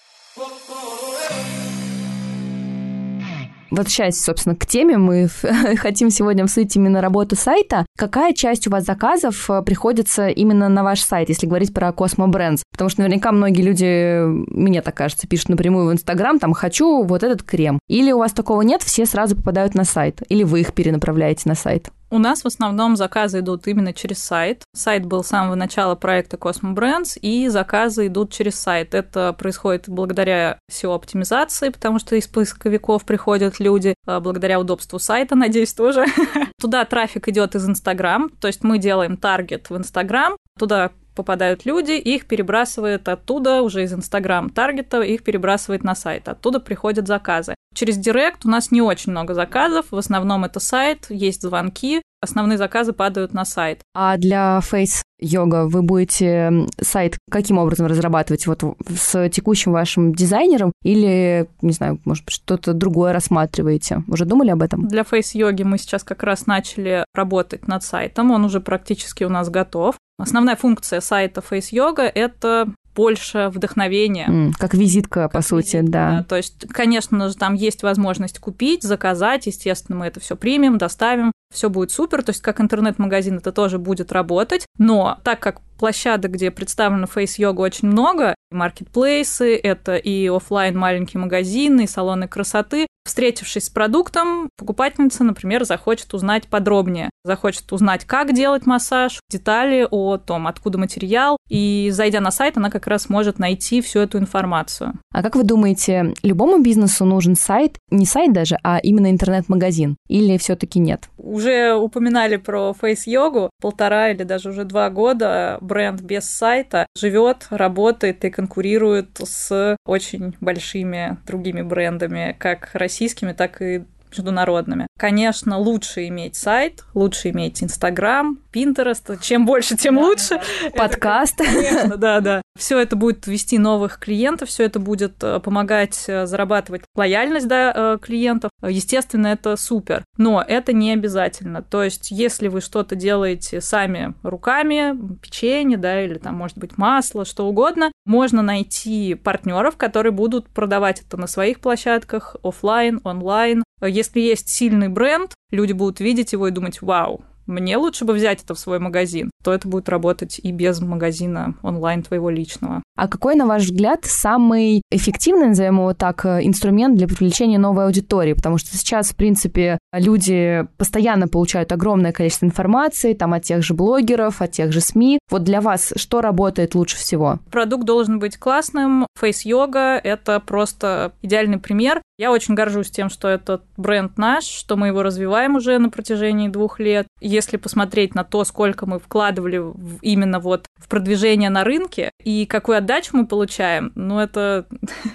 Возвращаясь, 3.72 4.22
собственно, 4.22 4.56
к 4.56 4.66
теме, 4.66 4.98
мы 4.98 5.28
хотим 5.78 6.10
сегодня 6.10 6.44
обсудить 6.44 6.76
именно 6.76 7.02
работу 7.02 7.36
сайта. 7.36 7.86
Какая 7.98 8.34
часть 8.34 8.68
у 8.68 8.72
вас 8.72 8.86
заказов 8.86 9.50
э, 9.50 9.62
приходится 9.62 10.28
именно 10.28 10.70
на 10.70 10.84
ваш 10.84 11.02
сайт, 11.02 11.30
если 11.30 11.48
говорить 11.48 11.74
про 11.74 11.90
Cosmo 11.90 12.28
Brands? 12.28 12.62
Потому 12.72 12.90
что 12.90 13.02
наверняка 13.02 13.32
многие 13.32 13.62
люди, 13.62 14.24
мне 14.54 14.82
так 14.82 14.96
кажется, 14.96 15.28
пишут 15.28 15.50
напрямую 15.50 15.88
в 15.88 15.94
Инстаграм, 15.94 16.40
там, 16.40 16.54
хочу 16.54 17.04
вот 17.04 17.24
этот 17.24 17.44
крем. 17.44 17.80
Или 17.88 18.12
у 18.12 18.20
вас 18.20 18.34
такого 18.34 18.62
нет, 18.62 18.82
все 18.82 19.06
сразу 19.06 19.36
попадают 19.36 19.76
на 19.76 19.84
сайт? 19.84 20.22
Или 20.30 20.44
вы 20.44 20.62
их 20.62 20.74
перенаправляете 20.74 21.44
на 21.46 21.56
сайт? 21.56 21.90
У 22.12 22.18
нас 22.18 22.44
в 22.44 22.48
основном 22.48 22.96
заказы 22.96 23.40
идут 23.40 23.68
именно 23.68 23.94
через 23.94 24.18
сайт. 24.18 24.64
Сайт 24.74 25.06
был 25.06 25.24
с 25.24 25.28
самого 25.28 25.56
начала 25.56 25.96
проекта 25.96 26.38
Cosmo 26.38 26.74
Brands, 26.74 27.20
и 27.22 27.48
заказы 27.50 28.08
идут 28.08 28.32
через 28.32 28.56
сайт. 28.60 28.96
Это 28.96 29.34
происходит 29.34 29.88
благодаря 29.88 30.60
SEO-оптимизации, 30.72 31.70
потому 31.70 32.00
что 32.00 32.16
из 32.16 32.28
поисковиков 32.28 33.06
приходят 33.06 33.60
люди, 33.60 33.94
а 34.08 34.20
благодаря 34.20 34.60
удобству 34.60 34.98
сайта, 34.98 35.36
надеюсь, 35.36 35.74
тоже. 35.74 36.06
Туда 36.60 36.84
трафик 36.86 37.28
идет 37.28 37.56
из 37.56 37.68
Инстаграм, 37.70 38.30
то 38.30 38.48
есть 38.48 38.64
мы 38.64 38.80
делаем 38.80 39.16
таргет 39.16 39.70
в 39.70 39.78
Инстаграм, 39.78 40.36
туда 40.58 40.92
попадают 41.20 41.66
люди, 41.66 41.92
их 41.92 42.28
перебрасывает 42.28 43.10
оттуда, 43.10 43.62
уже 43.62 43.84
из 43.84 43.94
Инстаграм 43.94 44.50
таргета, 44.50 45.02
их 45.02 45.22
перебрасывает 45.24 45.84
на 45.84 45.94
сайт. 45.94 46.30
Оттуда 46.30 46.62
приходят 46.62 47.08
заказы. 47.08 47.56
Через 47.76 47.98
Директ 47.98 48.46
у 48.46 48.50
нас 48.50 48.72
не 48.72 48.82
очень 48.82 49.12
много 49.12 49.34
заказов, 49.34 49.88
в 49.92 49.98
основном 49.98 50.46
это 50.46 50.62
сайт, 50.62 51.08
есть 51.10 51.42
звонки, 51.42 52.02
основные 52.22 52.58
заказы 52.58 52.94
падают 52.94 53.34
на 53.34 53.46
сайт. 53.46 53.82
А 53.94 54.18
для 54.18 54.60
Face 54.60 55.02
Йога 55.20 55.66
вы 55.68 55.82
будете 55.82 56.68
сайт 56.82 57.18
каким 57.30 57.58
образом 57.58 57.88
разрабатывать? 57.88 58.48
Вот 58.48 58.64
с 58.98 59.30
текущим 59.30 59.72
вашим 59.72 60.14
дизайнером 60.14 60.72
или, 60.84 61.48
не 61.62 61.74
знаю, 61.74 62.00
может 62.06 62.26
быть, 62.26 62.34
что-то 62.34 62.74
другое 62.74 63.14
рассматриваете? 63.14 64.04
Уже 64.08 64.26
думали 64.26 64.50
об 64.50 64.62
этом? 64.62 64.88
Для 64.88 65.02
Face 65.02 65.32
Йоги 65.34 65.64
мы 65.64 65.78
сейчас 65.78 66.04
как 66.04 66.24
раз 66.24 66.46
начали 66.46 67.06
работать 67.14 67.68
над 67.68 67.84
сайтом, 67.84 68.32
он 68.32 68.46
уже 68.46 68.60
практически 68.60 69.24
у 69.24 69.30
нас 69.30 69.50
готов. 69.50 69.96
Основная 70.18 70.56
функция 70.56 71.00
сайта 71.00 71.42
Face 71.42 71.72
Yoga– 71.72 72.02
это 72.14 72.74
больше 72.96 73.50
вдохновения. 73.54 74.28
Mm, 74.28 74.54
как 74.58 74.74
визитка, 74.74 75.22
как 75.22 75.32
по 75.32 75.38
визитка, 75.38 75.56
сути, 75.56 75.82
да. 75.82 76.18
да. 76.18 76.24
То 76.24 76.36
есть, 76.36 76.68
конечно 76.68 77.30
же, 77.30 77.36
там 77.36 77.54
есть 77.54 77.84
возможность 77.84 78.40
купить, 78.40 78.84
заказать, 78.84 79.46
естественно, 79.46 80.00
мы 80.00 80.08
это 80.08 80.20
все 80.20 80.36
примем, 80.36 80.78
доставим, 80.78 81.32
все 81.52 81.70
будет 81.70 81.92
супер, 81.92 82.24
то 82.24 82.32
есть 82.32 82.42
как 82.42 82.62
интернет-магазин 82.62 83.38
это 83.38 83.52
тоже 83.52 83.80
будет 83.80 84.12
работать, 84.12 84.66
но 84.78 85.20
так 85.24 85.40
как 85.40 85.62
площадок, 85.80 86.32
где 86.32 86.52
представлена 86.52 87.08
фейс-йога, 87.08 87.62
очень 87.62 87.88
много. 87.88 88.36
Маркетплейсы, 88.52 89.56
это 89.56 89.96
и 89.96 90.28
офлайн 90.28 90.78
маленькие 90.78 91.22
магазины, 91.22 91.86
и 91.86 91.88
салоны 91.88 92.28
красоты. 92.28 92.88
Встретившись 93.06 93.66
с 93.66 93.70
продуктом, 93.70 94.50
покупательница, 94.58 95.24
например, 95.24 95.64
захочет 95.66 96.14
узнать 96.14 96.48
подробнее. 96.48 97.10
Захочет 97.24 97.72
узнать, 97.72 98.06
как 98.06 98.34
делать 98.34 98.66
массаж, 98.66 99.20
детали 99.32 99.88
о 99.90 100.18
том, 100.18 100.46
откуда 100.46 100.78
материал. 100.78 101.38
И 101.50 101.90
зайдя 101.92 102.20
на 102.20 102.30
сайт, 102.30 102.58
она 102.58 102.70
как 102.70 102.86
раз 102.88 103.10
может 103.10 103.40
найти 103.40 103.82
всю 103.82 104.00
эту 104.00 104.20
информацию. 104.20 104.94
А 105.12 105.24
как 105.24 105.36
вы 105.36 105.44
думаете, 105.44 106.14
любому 106.22 106.62
бизнесу 106.62 107.06
нужен 107.06 107.36
сайт, 107.36 107.78
не 107.90 108.06
сайт 108.06 108.32
даже, 108.34 108.58
а 108.64 108.78
именно 108.78 109.10
интернет-магазин? 109.10 109.96
Или 110.08 110.38
все-таки 110.38 110.80
нет? 110.80 111.10
Уже 111.18 111.74
упоминали 111.74 112.38
про 112.38 112.74
фейс-йогу. 112.74 113.50
Полтора 113.62 114.12
или 114.12 114.24
даже 114.24 114.50
уже 114.50 114.66
два 114.66 114.90
года 114.90 115.58
бренд 115.70 116.02
без 116.02 116.30
сайта 116.30 116.88
живет, 116.98 117.48
работает 117.52 118.26
и 118.26 118.30
конкурирует 118.30 119.20
с 119.24 119.78
очень 119.86 120.36
большими 120.42 121.18
другими 121.26 121.62
брендами, 121.62 122.36
как 122.38 122.72
российскими, 122.74 123.32
так 123.32 123.62
и 123.62 123.84
международными. 124.12 124.88
Конечно, 124.98 125.58
лучше 125.58 126.08
иметь 126.08 126.36
сайт, 126.36 126.84
лучше 126.94 127.30
иметь 127.30 127.64
Инстаграм, 127.64 128.40
Pinterest. 128.52 129.20
Чем 129.22 129.46
больше, 129.46 129.78
тем 129.78 129.98
лучше. 129.98 130.42
Подкаст. 130.76 131.38
Конечно, 131.38 131.98
да, 131.98 132.20
да. 132.20 132.42
Все 132.58 132.80
это 132.80 132.96
будет 132.96 133.28
вести 133.28 133.58
новых 133.58 134.00
клиентов, 134.00 134.50
все 134.50 134.66
это 134.66 134.80
будет 134.80 135.24
э, 135.24 135.40
помогать 135.40 136.06
э, 136.08 136.26
зарабатывать 136.26 136.84
лояльность 136.96 137.48
да, 137.48 137.72
э, 137.74 137.98
клиентов. 138.02 138.52
Естественно, 138.62 139.28
это 139.28 139.56
супер. 139.56 140.04
Но 140.18 140.44
это 140.46 140.74
не 140.74 140.92
обязательно. 140.92 141.62
То 141.62 141.84
есть, 141.84 142.12
если 142.12 142.48
вы 142.48 142.62
что-то 142.62 142.96
делаете 142.96 143.62
сами 143.62 144.14
руками, 144.24 144.94
печенье, 145.22 145.78
да, 145.78 146.04
или 146.04 146.16
там, 146.16 146.36
может 146.36 146.58
быть, 146.58 146.78
масло, 146.78 147.24
что 147.24 147.48
угодно, 147.48 147.92
можно 148.06 148.42
найти 148.42 149.16
партнеров, 149.16 149.78
которые 149.78 150.12
будут 150.12 150.50
продавать 150.50 151.02
это 151.02 151.18
на 151.18 151.28
своих 151.28 151.60
площадках, 151.60 152.36
офлайн, 152.44 153.00
онлайн. 153.04 153.64
Если 153.82 154.20
есть 154.20 154.50
сильный 154.50 154.90
бренд, 154.90 155.34
люди 155.52 155.74
будут 155.74 156.00
видеть 156.00 156.34
его 156.34 156.48
и 156.48 156.52
думать, 156.52 156.82
вау, 156.82 157.24
мне 157.50 157.78
лучше 157.78 158.06
бы 158.06 158.14
взять 158.14 158.44
это 158.44 158.54
в 158.54 158.60
свой 158.60 158.80
магазин, 158.80 159.32
то 159.44 159.52
это 159.52 159.68
будет 159.68 159.90
работать 159.90 160.40
и 160.42 160.52
без 160.52 160.80
магазина 160.80 161.56
онлайн 161.64 162.04
твоего 162.04 162.30
личного. 162.30 162.84
А 162.96 163.08
какой, 163.08 163.36
на 163.36 163.46
ваш 163.46 163.64
взгляд, 163.64 164.02
самый 164.04 164.84
эффективный, 164.92 165.48
назовем 165.48 165.78
его 165.78 165.94
так, 165.94 166.26
э, 166.26 166.42
инструмент 166.44 166.96
для 166.98 167.08
привлечения 167.08 167.58
новой 167.58 167.86
аудитории? 167.86 168.34
Потому 168.34 168.58
что 168.58 168.78
сейчас, 168.78 169.10
в 169.10 169.16
принципе, 169.16 169.80
люди 169.94 170.68
постоянно 170.78 171.28
получают 171.28 171.72
огромное 171.72 172.12
количество 172.12 172.46
информации, 172.46 173.14
там, 173.14 173.34
от 173.34 173.44
тех 173.44 173.64
же 173.64 173.74
блогеров, 173.74 174.42
от 174.42 174.52
тех 174.52 174.72
же 174.72 174.82
СМИ. 174.82 175.20
Вот 175.32 175.44
для 175.44 175.62
вас 175.62 175.94
что 175.96 176.22
работает 176.22 176.76
лучше 176.76 176.98
всего? 176.98 177.40
Продукт 177.50 177.86
должен 177.86 178.20
быть 178.20 178.38
классным. 178.38 179.08
Фейс-йога— 179.18 180.00
это 180.04 180.40
просто 180.40 181.14
идеальный 181.22 181.58
пример. 181.58 182.02
Я 182.20 182.32
очень 182.32 182.54
горжусь 182.54 182.92
тем, 182.92 183.10
что 183.10 183.30
этот 183.30 183.64
бренд 183.78 184.18
наш, 184.18 184.44
что 184.44 184.76
мы 184.76 184.88
его 184.88 185.04
развиваем 185.04 185.56
уже 185.56 185.78
на 185.80 185.90
протяжении 185.90 186.50
двух 186.50 186.82
лет. 186.82 187.08
Если 187.40 187.56
посмотреть 187.56 188.16
на 188.16 188.26
то, 188.26 188.44
сколько 188.44 188.86
мы 188.86 189.00
вкладывали 189.00 189.60
в, 189.60 190.00
именно 190.02 190.42
вот 190.42 190.66
в 190.76 190.90
продвижение 190.90 191.50
на 191.50 191.64
рынке 191.64 192.12
и 192.22 192.46
какую 192.46 192.78
отдачу 192.78 193.16
мы 193.16 193.26
получаем, 193.26 193.94
ну 193.96 194.20
это... 194.20 194.66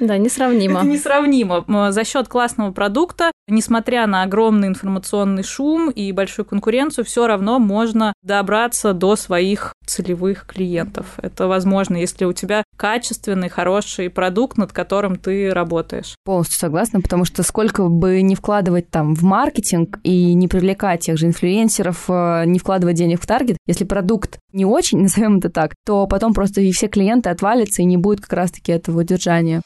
Да, 0.00 0.16
несравнимо. 0.24 0.80
это 0.80 0.88
несравнимо. 0.88 1.66
За 1.92 2.02
счет 2.04 2.28
классного 2.28 2.72
продукта, 2.72 3.30
несмотря 3.46 4.06
на 4.06 4.22
огромный 4.22 4.68
информационный 4.68 5.42
шум 5.42 5.90
и 5.90 6.12
большую 6.12 6.46
конкуренцию, 6.46 7.04
все 7.04 7.26
равно 7.26 7.58
можно 7.58 8.14
добраться 8.22 8.94
до 8.94 9.16
своих 9.16 9.74
целевых 9.86 10.46
клиентов. 10.46 11.18
Это 11.22 11.46
возможно, 11.46 11.96
если 11.96 12.24
у 12.24 12.32
тебя 12.32 12.64
качественный, 12.76 13.48
хороший 13.48 14.10
продукт, 14.10 14.56
над 14.56 14.72
которым 14.72 15.16
ты 15.16 15.52
работаешь. 15.52 16.14
Полностью 16.24 16.58
согласна, 16.58 17.00
потому 17.00 17.24
что 17.24 17.42
сколько 17.42 17.88
бы 17.88 18.22
не 18.22 18.34
вкладывать 18.34 18.90
там 18.90 19.14
в 19.14 19.22
маркетинг 19.22 19.98
и 20.02 20.34
не 20.34 20.48
привлекать 20.48 21.00
тех 21.00 21.18
же 21.18 21.26
инфлюенсеров, 21.26 22.04
э, 22.08 22.44
не 22.46 22.58
вкладывать 22.58 22.96
денег 22.96 23.22
в 23.22 23.26
таргет, 23.26 23.56
если 23.66 23.84
продукт 23.84 24.38
не 24.52 24.64
очень, 24.64 24.98
назовем 25.02 25.38
это 25.38 25.50
так, 25.50 25.74
то 25.84 26.06
потом 26.06 26.34
просто 26.34 26.60
и 26.60 26.72
все 26.72 26.88
клиенты 26.88 27.30
отвалятся, 27.30 27.82
и 27.82 27.86
не 27.86 27.96
будет 27.96 28.20
как 28.20 28.32
раз-таки 28.32 28.72
этого 28.72 29.00
удержания. 29.00 29.62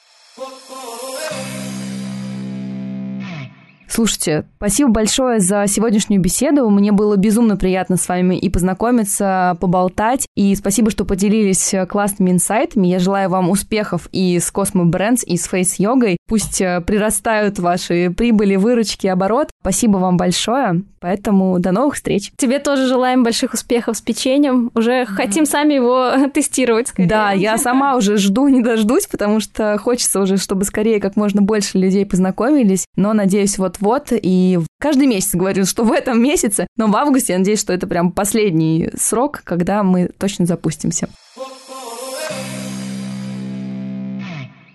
Слушайте, 3.89 4.45
спасибо 4.57 4.91
большое 4.91 5.41
за 5.41 5.65
сегодняшнюю 5.67 6.21
беседу. 6.21 6.69
Мне 6.69 6.93
было 6.93 7.17
безумно 7.17 7.57
приятно 7.57 7.97
с 7.97 8.09
вами 8.09 8.37
и 8.37 8.51
познакомиться, 8.51 9.57
поболтать. 9.61 10.27
И 10.37 10.55
спасибо, 10.55 10.91
что 10.91 11.05
поделились 11.05 11.75
классными 11.89 12.31
инсайтами. 12.31 12.87
Я 12.87 12.99
желаю 12.99 13.31
вам 13.31 13.51
успехов 13.51 14.09
и 14.13 14.39
с 14.39 14.53
Cosmo 14.53 14.85
Brands, 14.85 15.25
и 15.25 15.37
с 15.37 15.51
Face 15.51 15.77
Йогой. 15.79 16.19
Пусть 16.29 16.61
э, 16.61 16.83
прирастают 16.83 17.59
ваши 17.59 18.11
прибыли, 18.11 18.57
выручки, 18.57 19.07
оборот. 19.07 19.49
Спасибо 19.63 19.97
вам 19.97 20.17
большое. 20.17 20.83
Поэтому 21.01 21.59
до 21.59 21.73
новых 21.73 21.95
встреч. 21.95 22.33
Тебе 22.37 22.59
тоже 22.59 22.87
желаем 22.87 23.23
больших 23.23 23.55
успехов 23.55 23.97
с 23.97 24.01
печеньем. 24.01 24.71
Уже 24.75 25.03
mm-hmm. 25.03 25.07
хотим 25.07 25.47
сами 25.47 25.75
его 25.75 26.11
тестировать. 26.35 26.89
Скорее. 26.89 27.09
Да, 27.09 27.33
я 27.33 27.57
сама 27.59 27.97
уже 27.97 28.17
жду, 28.17 28.49
не 28.49 28.63
дождусь, 28.63 29.07
потому 29.07 29.41
что 29.41 29.79
хочется 29.79 30.21
уже, 30.21 30.37
чтобы 30.37 30.65
скорее 30.65 31.01
как 31.01 31.17
можно 31.17 31.41
больше 31.41 31.79
людей 31.79 32.05
познакомились. 32.05 32.85
Но 32.97 33.13
надеюсь, 33.13 33.59
вот-вот. 33.81 34.09
И 34.13 34.59
каждый 34.81 35.07
месяц 35.07 35.35
говорю, 35.35 35.65
что 35.65 35.85
в 35.85 35.93
этом 35.93 36.23
месяце. 36.23 36.67
Но 36.77 36.89
в 36.89 36.97
августе 36.97 37.33
я 37.33 37.39
надеюсь, 37.39 37.61
что 37.61 37.73
это 37.73 37.87
прям 37.87 38.13
последний 38.13 38.91
срок, 38.99 39.43
когда 39.45 39.83
мы 39.83 40.09
точно 40.19 40.47
запустимся. 40.47 41.09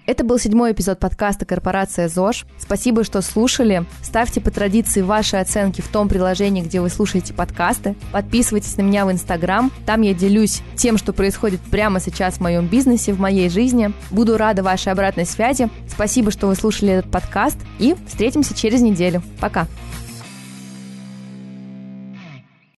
Это 0.05 0.25
был 0.25 0.37
седьмой 0.37 0.73
эпизод 0.73 0.99
подкаста 0.99 1.45
«Корпорация 1.45 2.09
ЗОЖ». 2.09 2.45
Спасибо, 2.59 3.05
что 3.05 3.21
слушали. 3.21 3.85
Ставьте 4.01 4.41
по 4.41 4.51
традиции 4.51 4.99
ваши 4.99 5.37
оценки 5.37 5.79
в 5.79 5.87
том 5.87 6.09
приложении, 6.09 6.61
где 6.61 6.81
вы 6.81 6.89
слушаете 6.89 7.33
подкасты. 7.33 7.95
Подписывайтесь 8.11 8.75
на 8.75 8.81
меня 8.81 9.05
в 9.05 9.11
Инстаграм. 9.13 9.71
Там 9.85 10.01
я 10.01 10.13
делюсь 10.13 10.61
тем, 10.75 10.97
что 10.97 11.13
происходит 11.13 11.61
прямо 11.61 12.01
сейчас 12.01 12.35
в 12.35 12.41
моем 12.41 12.67
бизнесе, 12.67 13.13
в 13.13 13.19
моей 13.21 13.47
жизни. 13.47 13.93
Буду 14.11 14.35
рада 14.35 14.61
вашей 14.61 14.91
обратной 14.91 15.25
связи. 15.25 15.69
Спасибо, 15.87 16.31
что 16.31 16.47
вы 16.47 16.55
слушали 16.55 16.91
этот 16.91 17.09
подкаст. 17.09 17.57
И 17.79 17.95
встретимся 18.05 18.53
через 18.53 18.81
неделю. 18.81 19.23
Пока. 19.39 19.67